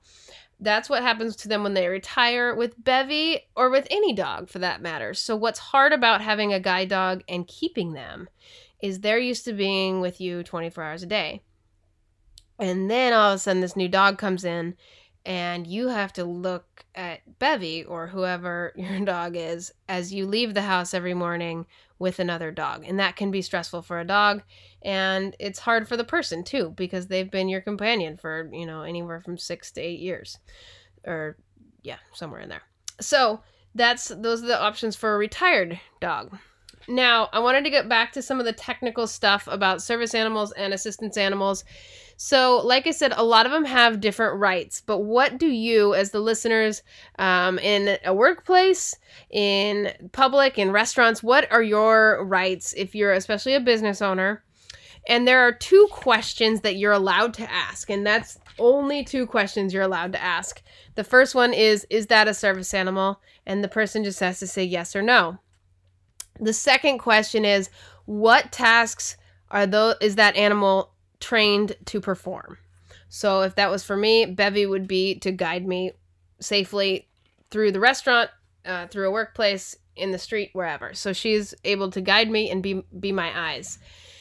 that's 0.61 0.89
what 0.89 1.03
happens 1.03 1.37
to 1.37 1.49
them 1.49 1.63
when 1.63 1.75
they 1.75 1.89
retire 1.89 2.55
with 2.55 2.83
Bevy 2.83 3.41
or 3.55 3.71
with 3.71 3.87
any 3.91 4.15
dog 4.15 4.49
for 4.49 4.59
that 4.61 4.81
matter. 4.81 5.13
So, 5.13 5.37
what's 5.37 5.59
hard 5.59 5.93
about 5.93 6.23
having 6.23 6.53
a 6.53 6.61
guide 6.61 6.89
dog 6.89 7.23
and 7.29 7.47
keeping 7.47 7.93
them 7.93 8.29
is 8.81 9.01
they're 9.01 9.19
used 9.19 9.45
to 9.45 9.53
being 9.53 10.01
with 10.01 10.21
you 10.21 10.43
24 10.43 10.83
hours 10.83 11.03
a 11.03 11.07
day. 11.07 11.43
And 12.59 12.91
then 12.91 13.13
all 13.13 13.33
of 13.33 13.37
a 13.37 13.39
sudden, 13.39 13.61
this 13.61 13.77
new 13.77 13.89
dog 13.89 14.17
comes 14.17 14.45
in, 14.45 14.77
and 15.27 15.67
you 15.67 15.89
have 15.89 16.13
to 16.15 16.25
look 16.25 16.87
at 16.95 17.39
Bevy 17.41 17.85
or 17.85 18.07
whoever 18.07 18.73
your 18.77 19.01
dog 19.01 19.37
is 19.37 19.73
as 19.89 20.15
you 20.15 20.25
leave 20.25 20.55
the 20.55 20.63
house 20.63 20.95
every 20.95 21.13
morning 21.13 21.67
with 21.99 22.19
another 22.19 22.51
dog. 22.51 22.85
And 22.87 22.99
that 23.01 23.17
can 23.17 23.31
be 23.31 23.43
stressful 23.43 23.83
for 23.83 23.99
a 23.99 24.07
dog 24.07 24.43
and 24.83 25.35
it's 25.41 25.59
hard 25.59 25.89
for 25.89 25.97
the 25.97 26.05
person 26.05 26.45
too 26.45 26.73
because 26.77 27.09
they've 27.09 27.31
been 27.31 27.49
your 27.49 27.61
companion 27.61 28.17
for, 28.17 28.49
you 28.53 28.65
know, 28.65 28.83
anywhere 28.83 29.21
from 29.21 29.37
6 29.37 29.73
to 29.73 29.81
8 29.81 29.99
years 29.99 30.39
or 31.05 31.37
yeah, 31.83 31.99
somewhere 32.15 32.41
in 32.41 32.49
there. 32.49 32.63
So, 33.01 33.41
that's 33.75 34.09
those 34.09 34.43
are 34.43 34.47
the 34.47 34.61
options 34.61 34.97
for 34.97 35.15
a 35.15 35.19
retired 35.19 35.79
dog. 36.01 36.39
Now, 36.89 37.29
I 37.33 37.41
wanted 37.41 37.65
to 37.65 37.71
get 37.71 37.89
back 37.89 38.13
to 38.13 38.23
some 38.23 38.39
of 38.39 38.47
the 38.47 38.53
technical 38.53 39.07
stuff 39.07 39.47
about 39.49 39.83
service 39.83 40.15
animals 40.15 40.53
and 40.53 40.73
assistance 40.73 41.17
animals. 41.17 41.65
So, 42.19 42.63
like 42.65 42.87
I 42.87 42.93
said, 42.93 43.13
a 43.15 43.25
lot 43.25 43.45
of 43.45 43.53
them 43.53 43.67
have 43.67 44.01
different 44.01 44.41
rights, 44.41 44.81
but 44.81 45.01
what 45.01 45.39
do 45.39 45.47
you, 45.47 45.95
as 45.95 46.11
the 46.11 46.21
listeners 46.21 46.83
um, 47.19 47.59
in 47.59 47.99
a 48.05 48.15
workplace, 48.15 48.95
in 49.31 49.93
public, 50.13 50.59
in 50.59 50.73
restaurants, 50.73 51.23
what 51.23 51.51
are 51.53 51.63
your 51.63 52.25
rights 52.25 52.73
if 52.75 52.95
you're 52.95 53.13
especially 53.13 53.55
a 53.55 53.61
business 53.61 54.01
owner? 54.01 54.43
And 55.07 55.29
there 55.29 55.41
are 55.41 55.53
two 55.53 55.87
questions 55.91 56.63
that 56.63 56.77
you're 56.77 56.93
allowed 56.93 57.35
to 57.35 57.51
ask, 57.51 57.91
and 57.91 58.07
that's 58.07 58.39
only 58.59 59.05
two 59.05 59.27
questions 59.27 59.75
you're 59.75 59.83
allowed 59.83 60.13
to 60.13 60.23
ask. 60.23 60.63
The 60.95 61.05
first 61.05 61.35
one 61.35 61.53
is 61.53 61.87
Is 61.91 62.07
that 62.07 62.29
a 62.29 62.35
service 62.35 62.73
animal? 62.73 63.21
And 63.45 63.63
the 63.63 63.69
person 63.69 64.03
just 64.03 64.21
has 64.21 64.39
to 64.41 64.47
say 64.47 64.65
yes 64.65 64.97
or 64.97 65.03
no. 65.03 65.39
The 66.41 66.53
second 66.53 66.99
question 66.99 67.45
is 67.45 67.71
what 68.07 68.53
tasks 68.53 69.17
are 69.51 69.67
those 69.67 69.95
is 70.01 70.17
that 70.17 70.37
animal 70.37 70.93
trained 71.21 71.77
to 71.87 72.01
perform? 72.01 72.59
So 73.09 73.43
if 73.43 73.55
that 73.55 73.71
was 73.71 73.85
for 73.85 73.97
me, 73.97 74.27
Bevy 74.27 74.67
would 74.67 74.89
be 74.89 75.19
to 75.21 75.31
guide 75.33 75.67
me 75.67 75.93
safely 76.41 77.09
through 77.51 77.73
the 77.73 77.81
restaurant, 77.81 78.31
uh, 78.65 78.87
through 78.89 79.09
a 79.09 79.13
workplace, 79.13 79.77
in 79.97 80.11
the 80.13 80.19
street, 80.19 80.51
wherever. 80.53 80.95
So 80.95 81.13
she's 81.13 81.55
able 81.65 81.91
to 81.91 82.01
guide 82.01 82.31
me 82.31 82.51
and 82.51 82.63
be 82.63 82.83
be 82.99 83.13
my 83.13 83.33
eyes. 83.35 83.79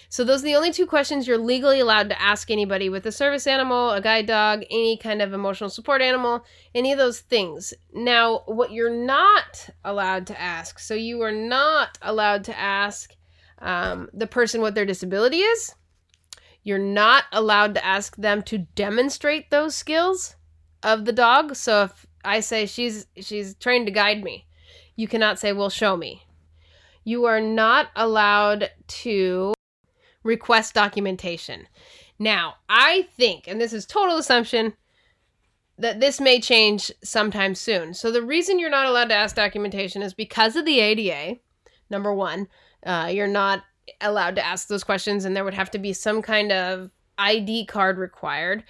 So 0.08 0.24
those 0.24 0.42
are 0.42 0.46
the 0.46 0.56
only 0.56 0.72
two 0.72 0.86
questions 0.86 1.28
you're 1.28 1.38
legally 1.38 1.80
allowed 1.80 2.10
to 2.10 2.22
ask 2.22 2.50
anybody 2.50 2.88
with 2.90 3.06
a 3.06 3.12
service 3.12 3.48
animal, 3.48 3.92
a 3.92 4.00
guide 4.00 4.28
dog, 4.28 4.64
any 4.72 4.98
kind 4.98 5.22
of 5.22 5.34
emotional 5.34 5.70
support 5.70 6.02
animal, 6.02 6.46
any 6.74 6.92
of 6.94 6.98
those 6.98 7.20
things. 7.20 7.74
Now, 7.94 8.44
what 8.46 8.72
you're 8.72 8.94
not 8.94 9.70
allowed 9.84 10.28
to 10.28 10.40
ask, 10.40 10.80
so 10.80 10.94
you 10.94 11.22
are 11.22 11.34
not 11.34 11.98
allowed 12.02 12.46
to 12.46 12.58
ask 12.58 13.14
um, 13.60 14.10
the 14.14 14.28
person 14.28 14.62
what 14.62 14.76
their 14.76 14.86
disability 14.86 15.40
is. 15.40 15.74
You're 16.66 16.80
not 16.80 17.26
allowed 17.32 17.76
to 17.76 17.86
ask 17.86 18.16
them 18.18 18.42
to 18.44 18.58
demonstrate 18.58 19.52
those 19.52 19.76
skills 19.76 20.36
of 20.82 21.06
the 21.06 21.14
dog. 21.14 21.56
So 21.56 21.84
if 21.84 22.08
I 22.26 22.40
say 22.40 22.66
she's 22.66 23.06
she's 23.18 23.54
trained 23.56 23.86
to 23.86 23.92
guide 23.92 24.24
me, 24.24 24.48
you 24.96 25.08
cannot 25.08 25.40
say, 25.40 25.54
"Well, 25.54 25.70
show 25.70 25.96
me." 25.96 26.24
You 27.04 27.26
are 27.26 27.40
not 27.40 27.90
allowed 27.96 28.72
to 28.88 29.54
request 30.24 30.74
documentation. 30.74 31.68
Now, 32.18 32.56
I 32.68 33.10
think, 33.16 33.48
and 33.48 33.62
this 33.62 33.72
is 33.72 33.86
total 33.86 34.18
assumption, 34.18 34.74
that 35.78 36.00
this 36.00 36.20
may 36.20 36.40
change 36.40 36.92
sometime 37.04 37.54
soon. 37.54 37.94
So 37.94 38.12
the 38.12 38.24
reason 38.24 38.58
you're 38.58 38.72
not 38.72 38.88
allowed 38.88 39.10
to 39.10 39.16
ask 39.16 39.36
documentation 39.36 40.02
is 40.02 40.16
because 40.16 40.56
of 40.56 40.66
the 40.66 40.80
ADA. 40.80 41.40
Number 41.92 42.12
one, 42.12 42.48
uh, 42.84 43.12
you're 43.12 43.28
not 43.28 43.64
allowed 44.02 44.36
to 44.36 44.46
ask 44.46 44.68
those 44.68 44.84
questions, 44.84 45.26
and 45.26 45.36
there 45.36 45.44
would 45.44 45.54
have 45.54 45.72
to 45.72 45.80
be 45.80 45.94
some 45.94 46.22
kind 46.22 46.52
of 46.52 46.92
ID 47.18 47.66
card 47.66 47.98
required 47.98 48.64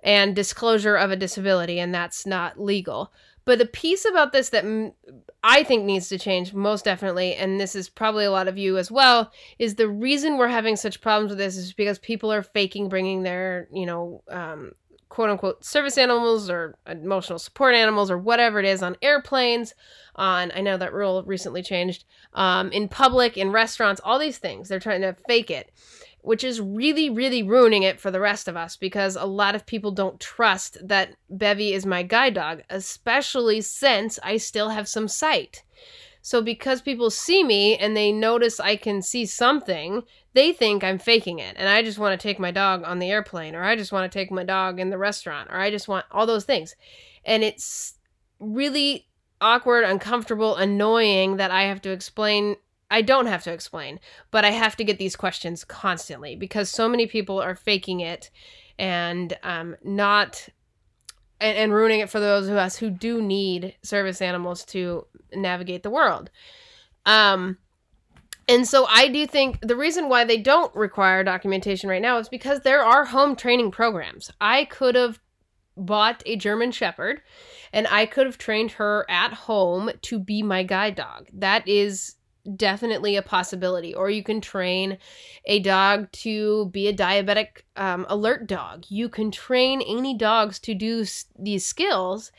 and 0.00 0.36
disclosure 0.36 0.96
of 0.96 1.10
a 1.10 1.16
disability, 1.16 1.78
and 1.80 1.94
that's 1.94 2.26
not 2.26 2.60
legal. 2.60 3.12
But 3.44 3.58
the 3.58 3.66
piece 3.66 4.04
about 4.04 4.32
this 4.32 4.48
that 4.50 4.64
m- 4.64 4.92
I 5.42 5.62
think 5.62 5.84
needs 5.84 6.08
to 6.08 6.18
change 6.18 6.52
most 6.52 6.84
definitely, 6.84 7.34
and 7.36 7.60
this 7.60 7.76
is 7.76 7.88
probably 7.88 8.24
a 8.24 8.30
lot 8.30 8.48
of 8.48 8.58
you 8.58 8.76
as 8.76 8.90
well, 8.90 9.30
is 9.58 9.76
the 9.76 9.88
reason 9.88 10.36
we're 10.36 10.48
having 10.48 10.74
such 10.76 11.00
problems 11.00 11.30
with 11.30 11.38
this 11.38 11.56
is 11.56 11.72
because 11.72 11.98
people 11.98 12.32
are 12.32 12.42
faking 12.42 12.88
bringing 12.88 13.22
their, 13.22 13.68
you 13.72 13.86
know, 13.86 14.22
um, 14.28 14.72
quote 15.08 15.30
unquote 15.30 15.64
service 15.64 15.96
animals 15.98 16.50
or 16.50 16.76
emotional 16.86 17.38
support 17.38 17.74
animals 17.74 18.10
or 18.10 18.18
whatever 18.18 18.58
it 18.58 18.66
is 18.66 18.82
on 18.82 18.96
airplanes 19.02 19.74
on 20.16 20.50
i 20.54 20.60
know 20.60 20.76
that 20.76 20.92
rule 20.92 21.22
recently 21.24 21.62
changed 21.62 22.04
um, 22.34 22.70
in 22.72 22.88
public 22.88 23.36
in 23.36 23.50
restaurants 23.50 24.00
all 24.04 24.18
these 24.18 24.38
things. 24.38 24.68
They're 24.68 24.78
trying 24.78 25.02
to 25.02 25.16
fake 25.26 25.50
it 25.50 25.70
which 26.26 26.42
is 26.42 26.60
really 26.60 27.08
really 27.08 27.42
ruining 27.42 27.84
it 27.84 28.00
for 28.00 28.10
the 28.10 28.20
rest 28.20 28.48
of 28.48 28.56
us 28.56 28.76
because 28.76 29.14
a 29.14 29.24
lot 29.24 29.54
of 29.54 29.64
people 29.64 29.92
don't 29.92 30.18
trust 30.18 30.76
that 30.86 31.14
bevy 31.30 31.72
is 31.72 31.86
my 31.86 32.02
guide 32.02 32.34
dog 32.34 32.62
especially 32.68 33.60
since 33.60 34.18
i 34.24 34.36
still 34.36 34.70
have 34.70 34.88
some 34.88 35.06
sight 35.06 35.62
so 36.26 36.42
because 36.42 36.82
people 36.82 37.08
see 37.08 37.44
me 37.44 37.76
and 37.76 37.96
they 37.96 38.10
notice 38.10 38.58
I 38.58 38.74
can 38.74 39.00
see 39.00 39.26
something, 39.26 40.02
they 40.32 40.52
think 40.52 40.82
I'm 40.82 40.98
faking 40.98 41.38
it. 41.38 41.54
And 41.56 41.68
I 41.68 41.84
just 41.84 42.00
want 42.00 42.20
to 42.20 42.28
take 42.28 42.40
my 42.40 42.50
dog 42.50 42.82
on 42.82 42.98
the 42.98 43.12
airplane 43.12 43.54
or 43.54 43.62
I 43.62 43.76
just 43.76 43.92
want 43.92 44.10
to 44.10 44.18
take 44.18 44.32
my 44.32 44.42
dog 44.42 44.80
in 44.80 44.90
the 44.90 44.98
restaurant 44.98 45.50
or 45.52 45.60
I 45.60 45.70
just 45.70 45.86
want 45.86 46.04
all 46.10 46.26
those 46.26 46.44
things. 46.44 46.74
And 47.24 47.44
it's 47.44 47.94
really 48.40 49.06
awkward, 49.40 49.84
uncomfortable, 49.84 50.56
annoying 50.56 51.36
that 51.36 51.52
I 51.52 51.62
have 51.62 51.80
to 51.82 51.90
explain 51.90 52.56
I 52.90 53.02
don't 53.02 53.26
have 53.26 53.44
to 53.44 53.52
explain, 53.52 54.00
but 54.32 54.44
I 54.44 54.50
have 54.50 54.74
to 54.78 54.84
get 54.84 54.98
these 54.98 55.14
questions 55.14 55.62
constantly 55.62 56.34
because 56.34 56.70
so 56.70 56.88
many 56.88 57.06
people 57.06 57.40
are 57.40 57.54
faking 57.54 58.00
it 58.00 58.32
and 58.80 59.38
um, 59.44 59.76
not 59.84 60.48
and, 61.40 61.56
and 61.56 61.72
ruining 61.72 62.00
it 62.00 62.10
for 62.10 62.20
those 62.20 62.48
of 62.48 62.56
us 62.56 62.76
who 62.76 62.90
do 62.90 63.22
need 63.22 63.76
service 63.82 64.20
animals 64.20 64.64
to 64.66 65.06
navigate 65.34 65.82
the 65.82 65.90
world. 65.90 66.30
Um, 67.04 67.58
and 68.48 68.66
so 68.66 68.86
I 68.88 69.08
do 69.08 69.26
think 69.26 69.58
the 69.60 69.76
reason 69.76 70.08
why 70.08 70.24
they 70.24 70.38
don't 70.38 70.74
require 70.74 71.24
documentation 71.24 71.88
right 71.88 72.02
now 72.02 72.18
is 72.18 72.28
because 72.28 72.60
there 72.60 72.84
are 72.84 73.04
home 73.04 73.34
training 73.34 73.72
programs. 73.72 74.30
I 74.40 74.66
could 74.66 74.94
have 74.94 75.18
bought 75.76 76.22
a 76.26 76.36
German 76.36 76.72
Shepherd 76.72 77.20
and 77.72 77.86
I 77.88 78.06
could 78.06 78.26
have 78.26 78.38
trained 78.38 78.72
her 78.72 79.04
at 79.08 79.32
home 79.32 79.90
to 80.02 80.18
be 80.18 80.42
my 80.42 80.62
guide 80.62 80.94
dog. 80.94 81.28
That 81.32 81.66
is 81.66 82.15
definitely 82.54 83.16
a 83.16 83.22
possibility. 83.22 83.94
Or 83.94 84.10
you 84.10 84.22
can 84.22 84.40
train 84.40 84.98
a 85.44 85.60
dog 85.60 86.10
to 86.12 86.66
be 86.66 86.88
a 86.88 86.94
diabetic 86.94 87.62
um, 87.76 88.06
alert 88.08 88.46
dog. 88.46 88.84
You 88.88 89.08
can 89.08 89.30
train 89.30 89.82
any 89.82 90.16
dogs 90.16 90.58
to 90.60 90.74
do 90.74 91.02
s- 91.02 91.26
these 91.38 91.64
skills 91.64 92.32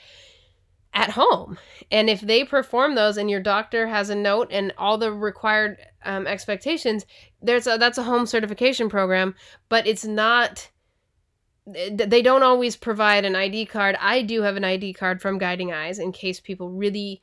at 0.93 1.11
home. 1.11 1.57
And 1.91 2.09
if 2.09 2.21
they 2.21 2.43
perform 2.43 2.95
those 2.95 3.17
and 3.17 3.29
your 3.29 3.41
doctor 3.41 3.87
has 3.87 4.09
a 4.09 4.15
note 4.15 4.47
and 4.51 4.73
all 4.77 4.97
the 4.97 5.11
required 5.11 5.77
um, 6.03 6.25
expectations, 6.25 7.05
there's 7.41 7.67
a, 7.67 7.77
that's 7.77 7.97
a 7.97 8.03
home 8.03 8.25
certification 8.25 8.89
program, 8.89 9.35
but 9.69 9.85
it's 9.85 10.05
not 10.05 10.69
they 11.67 12.21
don't 12.21 12.43
always 12.43 12.77
provide 12.77 13.25
an 13.25 13.35
ID 13.35 13.65
card. 13.65 13.97
I 13.99 14.21
do 14.21 14.41
have 14.43 14.55
an 14.55 14.63
ID 14.63 14.93
card 14.93 15.21
from 15.21 15.37
Guiding 15.37 15.73
Eyes 15.73 15.99
in 15.99 16.13
case 16.13 16.39
people 16.39 16.69
really 16.69 17.21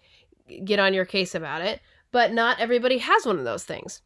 get 0.65 0.79
on 0.79 0.93
your 0.93 1.07
case 1.07 1.35
about 1.35 1.63
it 1.63 1.81
but 2.15 2.33
not 2.33 2.61
everybody 2.61 2.99
has 2.99 3.27
one 3.27 3.41
of 3.41 3.45
those 3.45 3.65
things. 3.65 4.01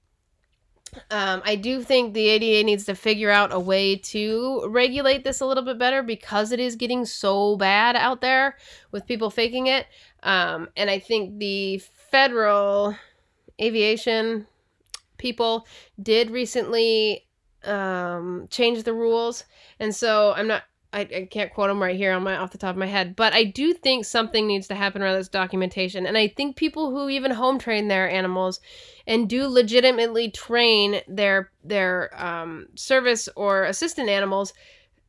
Um, 1.10 1.42
I 1.44 1.56
do 1.56 1.82
think 1.82 2.14
the 2.14 2.26
ADA 2.26 2.64
needs 2.64 2.86
to 2.86 2.94
figure 2.94 3.30
out 3.30 3.52
a 3.52 3.60
way 3.60 3.96
to 3.96 4.66
regulate 4.66 5.24
this 5.24 5.42
a 5.42 5.46
little 5.46 5.62
bit 5.62 5.78
better 5.78 6.02
because 6.02 6.50
it 6.50 6.58
is 6.58 6.74
getting 6.74 7.04
so 7.04 7.58
bad 7.58 7.96
out 7.96 8.22
there 8.22 8.56
with 8.92 9.04
people 9.04 9.28
faking 9.28 9.66
it. 9.66 9.88
Um, 10.22 10.70
and 10.74 10.88
I 10.88 11.00
think 11.00 11.38
the 11.38 11.82
federal 12.10 12.96
aviation 13.60 14.46
people 15.18 15.66
did 16.02 16.30
recently 16.30 17.26
um, 17.64 18.46
change 18.48 18.84
the 18.84 18.94
rules. 18.94 19.44
And 19.78 19.94
so 19.94 20.32
I'm 20.34 20.46
not 20.46 20.62
I, 20.92 21.00
I 21.00 21.28
can't 21.30 21.52
quote 21.52 21.68
them 21.68 21.82
right 21.82 21.96
here 21.96 22.12
on 22.12 22.22
my 22.22 22.36
off 22.36 22.50
the 22.50 22.58
top 22.58 22.70
of 22.70 22.76
my 22.78 22.86
head, 22.86 23.14
but 23.14 23.34
I 23.34 23.44
do 23.44 23.74
think 23.74 24.04
something 24.04 24.46
needs 24.46 24.68
to 24.68 24.74
happen 24.74 25.02
around 25.02 25.16
this 25.16 25.28
documentation. 25.28 26.06
And 26.06 26.16
I 26.16 26.28
think 26.28 26.56
people 26.56 26.90
who 26.90 27.10
even 27.10 27.30
home 27.30 27.58
train 27.58 27.88
their 27.88 28.08
animals 28.08 28.60
and 29.06 29.28
do 29.28 29.48
legitimately 29.48 30.30
train 30.30 31.02
their 31.06 31.50
their 31.62 32.10
um, 32.14 32.68
service 32.74 33.28
or 33.36 33.64
assistant 33.64 34.08
animals 34.08 34.54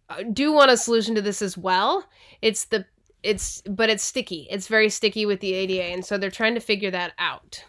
uh, 0.10 0.24
do 0.34 0.52
want 0.52 0.72
a 0.72 0.78
solution 0.78 1.16
to 1.16 1.22
this 1.22 1.42
as 1.42 1.58
well. 1.58 2.06
It's 2.42 2.66
the 2.66 2.86
it's 3.24 3.62
but 3.62 3.90
it's 3.90 4.04
sticky. 4.04 4.48
It's 4.50 4.68
very 4.68 4.90
sticky 4.90 5.26
with 5.26 5.40
the 5.40 5.54
ADA, 5.54 5.84
and 5.84 6.06
so 6.06 6.18
they're 6.18 6.30
trying 6.30 6.56
to 6.56 6.62
figure 6.62 6.92
that 6.92 7.14
out. 7.18 7.64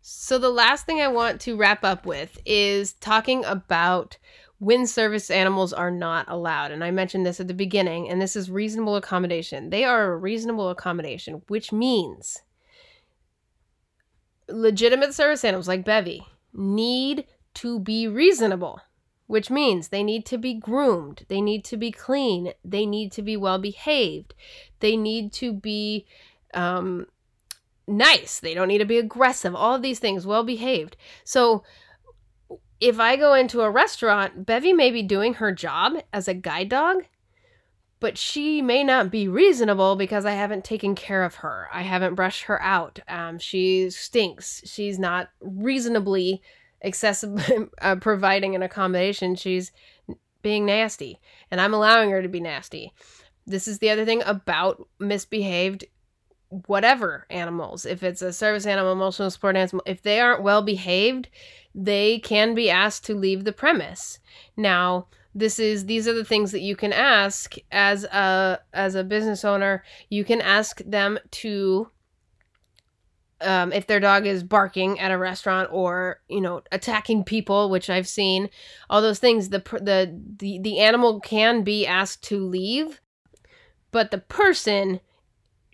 So 0.00 0.38
the 0.38 0.50
last 0.50 0.84
thing 0.84 1.00
I 1.00 1.08
want 1.08 1.40
to 1.42 1.56
wrap 1.56 1.84
up 1.84 2.06
with 2.06 2.38
is 2.44 2.94
talking 2.94 3.44
about 3.44 4.18
when 4.62 4.86
service 4.86 5.28
animals 5.28 5.72
are 5.72 5.90
not 5.90 6.24
allowed. 6.28 6.70
And 6.70 6.84
I 6.84 6.92
mentioned 6.92 7.26
this 7.26 7.40
at 7.40 7.48
the 7.48 7.52
beginning, 7.52 8.08
and 8.08 8.22
this 8.22 8.36
is 8.36 8.48
reasonable 8.48 8.94
accommodation. 8.94 9.70
They 9.70 9.82
are 9.82 10.12
a 10.12 10.16
reasonable 10.16 10.70
accommodation, 10.70 11.42
which 11.48 11.72
means 11.72 12.42
legitimate 14.48 15.14
service 15.14 15.44
animals 15.44 15.66
like 15.66 15.84
Bevy 15.84 16.28
need 16.52 17.26
to 17.54 17.80
be 17.80 18.06
reasonable, 18.06 18.80
which 19.26 19.50
means 19.50 19.88
they 19.88 20.04
need 20.04 20.24
to 20.26 20.38
be 20.38 20.54
groomed, 20.54 21.26
they 21.26 21.40
need 21.40 21.64
to 21.64 21.76
be 21.76 21.90
clean, 21.90 22.52
they 22.64 22.86
need 22.86 23.10
to 23.10 23.22
be 23.22 23.36
well 23.36 23.58
behaved, 23.58 24.32
they 24.78 24.96
need 24.96 25.32
to 25.32 25.52
be 25.52 26.06
um, 26.54 27.08
nice, 27.88 28.38
they 28.38 28.54
don't 28.54 28.68
need 28.68 28.78
to 28.78 28.84
be 28.84 28.98
aggressive, 28.98 29.56
all 29.56 29.74
of 29.74 29.82
these 29.82 29.98
things, 29.98 30.24
well 30.24 30.44
behaved. 30.44 30.96
So, 31.24 31.64
if 32.82 32.98
I 32.98 33.14
go 33.14 33.34
into 33.34 33.60
a 33.60 33.70
restaurant, 33.70 34.44
Bevy 34.44 34.72
may 34.72 34.90
be 34.90 35.04
doing 35.04 35.34
her 35.34 35.52
job 35.52 36.02
as 36.12 36.26
a 36.26 36.34
guide 36.34 36.68
dog, 36.68 37.04
but 38.00 38.18
she 38.18 38.60
may 38.60 38.82
not 38.82 39.08
be 39.08 39.28
reasonable 39.28 39.94
because 39.94 40.26
I 40.26 40.32
haven't 40.32 40.64
taken 40.64 40.96
care 40.96 41.22
of 41.22 41.36
her. 41.36 41.68
I 41.72 41.82
haven't 41.82 42.16
brushed 42.16 42.42
her 42.44 42.60
out. 42.60 42.98
Um, 43.06 43.38
she 43.38 43.88
stinks. 43.90 44.62
She's 44.64 44.98
not 44.98 45.28
reasonably 45.40 46.42
accessible, 46.82 47.68
uh, 47.80 47.96
providing 47.96 48.56
an 48.56 48.64
accommodation. 48.64 49.36
She's 49.36 49.70
being 50.42 50.66
nasty, 50.66 51.20
and 51.52 51.60
I'm 51.60 51.74
allowing 51.74 52.10
her 52.10 52.20
to 52.20 52.28
be 52.28 52.40
nasty. 52.40 52.92
This 53.46 53.68
is 53.68 53.78
the 53.78 53.90
other 53.90 54.04
thing 54.04 54.24
about 54.26 54.88
misbehaved 54.98 55.84
whatever 56.66 57.26
animals. 57.30 57.86
If 57.86 58.02
it's 58.02 58.22
a 58.22 58.32
service 58.32 58.66
animal, 58.66 58.92
emotional 58.92 59.30
support 59.30 59.56
animal, 59.56 59.82
if 59.86 60.02
they 60.02 60.20
aren't 60.20 60.42
well 60.42 60.62
behaved, 60.62 61.28
they 61.74 62.18
can 62.18 62.54
be 62.54 62.68
asked 62.68 63.04
to 63.06 63.14
leave 63.14 63.44
the 63.44 63.52
premise. 63.52 64.18
Now, 64.56 65.06
this 65.34 65.58
is 65.58 65.86
these 65.86 66.06
are 66.06 66.12
the 66.12 66.24
things 66.24 66.52
that 66.52 66.60
you 66.60 66.76
can 66.76 66.92
ask 66.92 67.54
as 67.70 68.04
a 68.04 68.60
as 68.74 68.94
a 68.94 69.04
business 69.04 69.44
owner. 69.44 69.82
You 70.10 70.24
can 70.24 70.42
ask 70.42 70.82
them 70.84 71.18
to 71.30 71.88
um, 73.40 73.72
if 73.72 73.86
their 73.86 74.00
dog 74.00 74.26
is 74.26 74.42
barking 74.42 75.00
at 75.00 75.10
a 75.10 75.18
restaurant 75.18 75.70
or 75.72 76.20
you 76.28 76.40
know 76.40 76.62
attacking 76.70 77.24
people, 77.24 77.70
which 77.70 77.88
I've 77.88 78.08
seen, 78.08 78.50
all 78.90 79.00
those 79.00 79.18
things. 79.18 79.48
The 79.48 79.60
the 79.80 80.20
the 80.38 80.58
the 80.58 80.80
animal 80.80 81.20
can 81.20 81.62
be 81.62 81.86
asked 81.86 82.22
to 82.24 82.38
leave, 82.38 83.00
but 83.90 84.10
the 84.10 84.18
person 84.18 85.00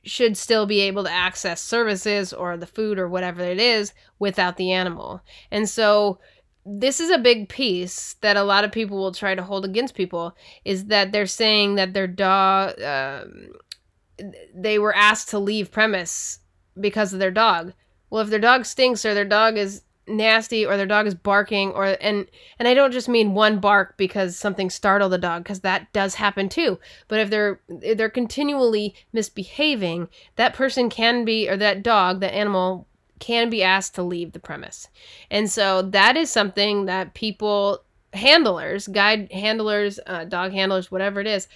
should 0.04 0.36
still 0.36 0.66
be 0.66 0.80
able 0.80 1.04
to 1.04 1.10
access 1.10 1.60
services 1.60 2.32
or 2.32 2.56
the 2.56 2.66
food 2.66 2.98
or 2.98 3.08
whatever 3.08 3.42
it 3.42 3.58
is 3.58 3.92
without 4.18 4.56
the 4.56 4.72
animal. 4.72 5.20
And 5.50 5.68
so 5.68 6.18
this 6.64 7.00
is 7.00 7.10
a 7.10 7.18
big 7.18 7.48
piece 7.48 8.14
that 8.20 8.36
a 8.36 8.42
lot 8.42 8.64
of 8.64 8.72
people 8.72 8.98
will 8.98 9.12
try 9.12 9.34
to 9.34 9.42
hold 9.42 9.64
against 9.64 9.94
people 9.94 10.36
is 10.64 10.86
that 10.86 11.12
they're 11.12 11.26
saying 11.26 11.76
that 11.76 11.94
their 11.94 12.06
dog 12.06 12.80
um, 12.82 13.50
they 14.54 14.78
were 14.78 14.94
asked 14.94 15.28
to 15.30 15.38
leave 15.38 15.70
premise 15.70 16.40
because 16.78 17.12
of 17.12 17.20
their 17.20 17.30
dog. 17.30 17.72
Well, 18.10 18.22
if 18.22 18.30
their 18.30 18.38
dog 18.38 18.64
stinks 18.64 19.04
or 19.04 19.14
their 19.14 19.24
dog 19.24 19.56
is 19.56 19.82
nasty 20.08 20.64
or 20.64 20.76
their 20.76 20.86
dog 20.86 21.06
is 21.06 21.14
barking 21.14 21.70
or 21.72 21.96
and 22.00 22.26
and 22.58 22.68
I 22.68 22.74
don't 22.74 22.92
just 22.92 23.08
mean 23.08 23.34
one 23.34 23.58
bark 23.60 23.96
because 23.96 24.36
something 24.36 24.70
startled 24.70 25.12
the 25.12 25.18
dog 25.18 25.44
because 25.44 25.60
that 25.60 25.92
does 25.92 26.14
happen 26.16 26.48
too. 26.48 26.78
But 27.08 27.20
if 27.20 27.30
they're 27.30 27.60
if 27.68 27.98
they're 27.98 28.08
continually 28.08 28.94
misbehaving, 29.12 30.08
that 30.36 30.54
person 30.54 30.90
can 30.90 31.24
be 31.24 31.48
or 31.48 31.56
that 31.56 31.82
dog, 31.82 32.20
that 32.20 32.34
animal 32.34 32.86
can 33.18 33.50
be 33.50 33.62
asked 33.62 33.94
to 33.96 34.02
leave 34.02 34.32
the 34.32 34.38
premise. 34.38 34.88
And 35.30 35.50
so 35.50 35.82
that 35.82 36.16
is 36.16 36.30
something 36.30 36.86
that 36.86 37.14
people 37.14 37.82
handlers, 38.12 38.86
guide 38.86 39.30
handlers, 39.32 40.00
uh, 40.06 40.24
dog 40.24 40.52
handlers, 40.52 40.90
whatever 40.90 41.20
it 41.20 41.26
is, 41.26 41.48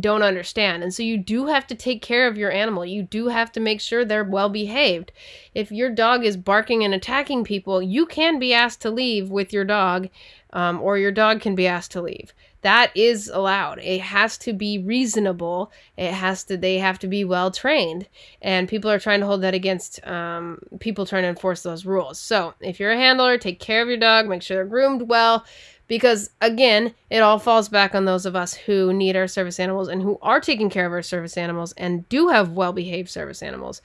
don't 0.00 0.22
understand. 0.22 0.82
And 0.82 0.92
so 0.92 1.02
you 1.02 1.16
do 1.16 1.46
have 1.46 1.66
to 1.68 1.74
take 1.74 2.02
care 2.02 2.26
of 2.26 2.36
your 2.36 2.50
animal. 2.50 2.84
You 2.84 3.02
do 3.02 3.28
have 3.28 3.50
to 3.52 3.60
make 3.60 3.80
sure 3.80 4.04
they're 4.04 4.24
well 4.24 4.48
behaved. 4.48 5.12
If 5.54 5.72
your 5.72 5.90
dog 5.90 6.24
is 6.24 6.36
barking 6.36 6.84
and 6.84 6.92
attacking 6.94 7.44
people, 7.44 7.82
you 7.82 8.06
can 8.06 8.38
be 8.38 8.52
asked 8.52 8.82
to 8.82 8.90
leave 8.90 9.30
with 9.30 9.52
your 9.52 9.64
dog, 9.64 10.08
um, 10.52 10.80
or 10.80 10.98
your 10.98 11.12
dog 11.12 11.40
can 11.40 11.54
be 11.54 11.66
asked 11.66 11.92
to 11.92 12.02
leave. 12.02 12.34
That 12.62 12.92
is 12.94 13.28
allowed. 13.28 13.80
It 13.80 14.00
has 14.02 14.38
to 14.38 14.52
be 14.52 14.78
reasonable. 14.78 15.72
It 15.96 16.12
has 16.12 16.44
to. 16.44 16.56
They 16.56 16.78
have 16.78 16.98
to 17.00 17.08
be 17.08 17.24
well 17.24 17.50
trained, 17.50 18.06
and 18.40 18.68
people 18.68 18.88
are 18.88 19.00
trying 19.00 19.18
to 19.18 19.26
hold 19.26 19.42
that 19.42 19.54
against 19.54 20.06
um, 20.06 20.60
people 20.78 21.04
trying 21.04 21.24
to 21.24 21.28
enforce 21.28 21.64
those 21.64 21.84
rules. 21.84 22.20
So 22.20 22.54
if 22.60 22.78
you're 22.78 22.92
a 22.92 22.96
handler, 22.96 23.36
take 23.36 23.58
care 23.58 23.82
of 23.82 23.88
your 23.88 23.96
dog. 23.96 24.28
Make 24.28 24.42
sure 24.42 24.58
they're 24.58 24.64
groomed 24.64 25.08
well 25.08 25.44
because 25.92 26.30
again, 26.40 26.94
it 27.10 27.18
all 27.18 27.38
falls 27.38 27.68
back 27.68 27.94
on 27.94 28.06
those 28.06 28.24
of 28.24 28.34
us 28.34 28.54
who 28.54 28.94
need 28.94 29.14
our 29.14 29.28
service 29.28 29.60
animals 29.60 29.88
and 29.88 30.00
who 30.00 30.18
are 30.22 30.40
taking 30.40 30.70
care 30.70 30.86
of 30.86 30.92
our 30.92 31.02
service 31.02 31.36
animals 31.36 31.74
and 31.76 32.08
do 32.08 32.28
have 32.28 32.52
well 32.52 32.72
behaved 32.72 33.10
service 33.10 33.42
animals. 33.42 33.82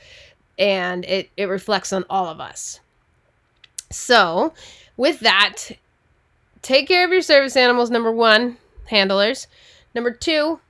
And 0.58 1.04
it, 1.04 1.30
it 1.36 1.50
reflects 1.50 1.92
on 1.92 2.06
all 2.10 2.28
of 2.28 2.40
us. 2.40 2.80
So, 3.92 4.54
with 4.96 5.20
that, 5.20 5.72
take 6.62 6.88
care 6.88 7.04
of 7.04 7.12
your 7.12 7.22
service 7.22 7.58
animals, 7.58 7.92
number 7.92 8.14
one, 8.14 8.56
handlers. 8.86 9.48
Number 9.94 10.12
two, 10.12 10.62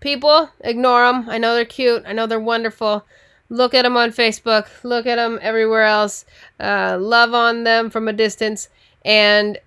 people, 0.00 0.50
ignore 0.60 1.10
them. 1.10 1.30
I 1.30 1.38
know 1.38 1.54
they're 1.54 1.64
cute, 1.64 2.02
I 2.06 2.12
know 2.12 2.26
they're 2.26 2.38
wonderful. 2.38 3.06
Look 3.48 3.72
at 3.72 3.84
them 3.84 3.96
on 3.96 4.10
Facebook, 4.10 4.66
look 4.84 5.06
at 5.06 5.16
them 5.16 5.38
everywhere 5.40 5.84
else, 5.84 6.26
uh, 6.60 6.98
love 7.00 7.32
on 7.32 7.64
them 7.64 7.88
from 7.88 8.08
a 8.08 8.12
distance, 8.12 8.68
and 9.06 9.58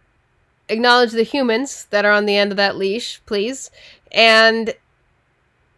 acknowledge 0.70 1.12
the 1.12 1.24
humans 1.24 1.88
that 1.90 2.06
are 2.06 2.12
on 2.12 2.26
the 2.26 2.38
end 2.38 2.52
of 2.52 2.58
that 2.58 2.76
leash, 2.76 3.22
please. 3.26 3.72
And 4.12 4.74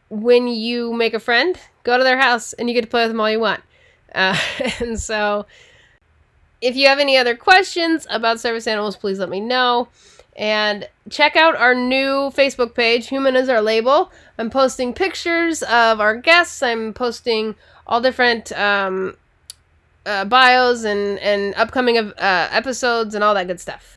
when 0.10 0.48
you 0.48 0.93
make 0.93 1.13
a 1.13 1.19
friend, 1.19 1.58
go 1.84 1.98
to 1.98 2.04
their 2.04 2.19
house 2.19 2.54
and 2.54 2.69
you 2.69 2.76
get 2.76 2.82
to 2.82 2.88
play 2.88 3.04
with 3.04 3.12
them 3.12 3.19
all 3.19 3.30
you 3.30 3.39
want. 3.39 3.62
Uh, 4.13 4.38
and 4.80 5.00
so, 5.00 5.45
if 6.62 6.76
you 6.76 6.88
have 6.88 7.00
any 7.00 7.17
other 7.17 7.36
questions 7.36 8.08
about 8.10 8.39
service 8.39 8.67
animals, 8.67 8.95
please 8.95 9.19
let 9.19 9.30
me 9.30 9.39
know. 9.39 9.88
And 10.36 10.89
check 11.10 11.38
out 11.38 11.56
our 11.56 11.74
new 11.74 12.30
Facebook 12.32 12.76
page, 12.76 13.08
Human 13.08 13.36
is 13.38 13.48
Our 13.48 13.62
Label. 13.62 14.12
I'm 14.38 14.50
posting 14.50 14.93
pictures 14.93 15.63
of 15.63 16.02
our 16.02 16.17
guests. 16.17 16.62
I'm 16.62 16.93
posting 16.93 17.56
all 17.88 18.02
different 18.02 18.52
um, 18.52 19.15
uh, 20.06 20.26
bios 20.26 20.84
and, 20.84 21.19
and 21.19 21.56
upcoming 21.56 21.98
uh, 21.98 22.13
episodes 22.17 23.15
and 23.15 23.24
all 23.24 23.34
that 23.34 23.48
good 23.48 23.62
stuff. 23.62 23.95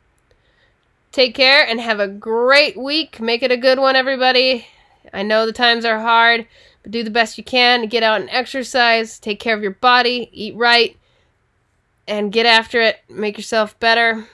Take 1.11 1.33
care 1.33 1.65
and 1.65 1.81
have 1.81 1.99
a 1.99 2.07
great 2.07 2.77
week. 2.77 3.19
Make 3.19 3.41
it 3.41 3.51
a 3.51 3.57
good 3.57 3.79
one, 3.79 3.95
everybody. 3.95 4.67
I 5.11 5.23
know 5.23 5.45
the 5.45 5.53
times 5.53 5.85
are 5.85 5.99
hard, 5.99 6.45
but 6.83 6.91
do 6.91 7.03
the 7.03 7.09
best 7.09 7.37
you 7.37 7.43
can. 7.43 7.87
Get 7.87 8.03
out 8.03 8.21
and 8.21 8.29
exercise. 8.29 9.19
Take 9.19 9.39
care 9.39 9.55
of 9.55 9.61
your 9.61 9.71
body. 9.71 10.29
Eat 10.31 10.55
right. 10.55 10.95
And 12.07 12.31
get 12.31 12.45
after 12.45 12.79
it. 12.79 12.97
Make 13.09 13.37
yourself 13.37 13.79
better 13.79 14.27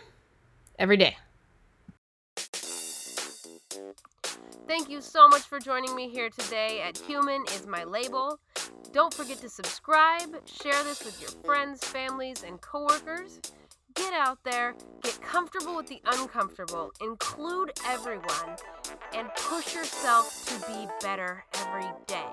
every 0.77 0.97
day. 0.97 1.17
Thank 4.67 4.89
you 4.89 4.99
so 4.99 5.27
much 5.27 5.43
for 5.43 5.59
joining 5.59 5.95
me 5.95 6.09
here 6.09 6.29
today 6.29 6.81
at 6.81 6.97
Human 6.97 7.45
is 7.53 7.65
My 7.67 7.83
Label. 7.83 8.39
Don't 8.91 9.13
forget 9.13 9.37
to 9.41 9.49
subscribe, 9.49 10.35
share 10.47 10.83
this 10.83 11.05
with 11.05 11.21
your 11.21 11.29
friends, 11.43 11.83
families, 11.83 12.43
and 12.43 12.59
coworkers. 12.61 13.39
Get 13.95 14.13
out 14.13 14.39
there, 14.43 14.75
get 15.03 15.21
comfortable 15.21 15.75
with 15.77 15.87
the 15.87 16.01
uncomfortable, 16.05 16.91
include 17.01 17.71
everyone, 17.87 18.57
and 19.13 19.29
push 19.37 19.73
yourself 19.73 20.45
to 20.47 20.67
be 20.67 20.87
better 21.01 21.45
every 21.53 21.89
day. 22.05 22.27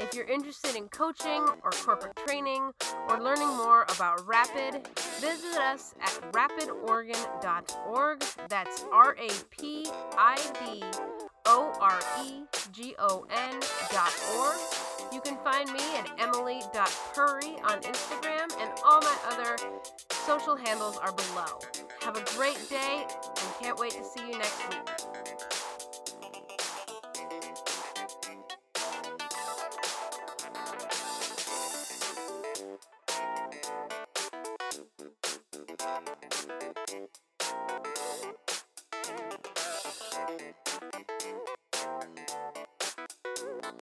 If 0.00 0.14
you're 0.14 0.26
interested 0.26 0.76
in 0.76 0.88
coaching 0.88 1.46
or 1.62 1.70
corporate 1.70 2.16
training 2.26 2.72
or 3.08 3.20
learning 3.20 3.48
more 3.56 3.84
about 3.94 4.26
Rapid, 4.26 4.88
visit 5.20 5.58
us 5.58 5.94
at 6.00 6.32
rapidoregon.org. 6.32 8.24
That's 8.48 8.84
R 8.92 9.16
A 9.20 9.28
P 9.50 9.86
I 10.16 10.36
D 10.64 10.82
O 11.46 11.72
R 11.80 12.00
E 12.24 12.42
G 12.72 12.94
O 12.98 13.26
N 13.30 13.60
dot 13.92 14.12
org. 14.36 14.89
You 15.12 15.20
can 15.20 15.36
find 15.38 15.70
me 15.72 15.80
at 15.98 16.08
emily.purry 16.20 17.56
on 17.64 17.80
Instagram, 17.80 18.48
and 18.60 18.70
all 18.84 19.00
my 19.00 19.16
other 19.26 19.56
social 20.12 20.54
handles 20.54 20.98
are 20.98 21.12
below. 21.12 21.58
Have 22.02 22.16
a 22.16 22.24
great 22.36 22.68
day, 22.68 23.04
and 23.04 23.54
can't 23.60 23.78
wait 23.78 23.92
to 23.92 24.04
see 24.04 24.20
you 24.28 24.38
next 24.38 24.68
week. 24.68 25.09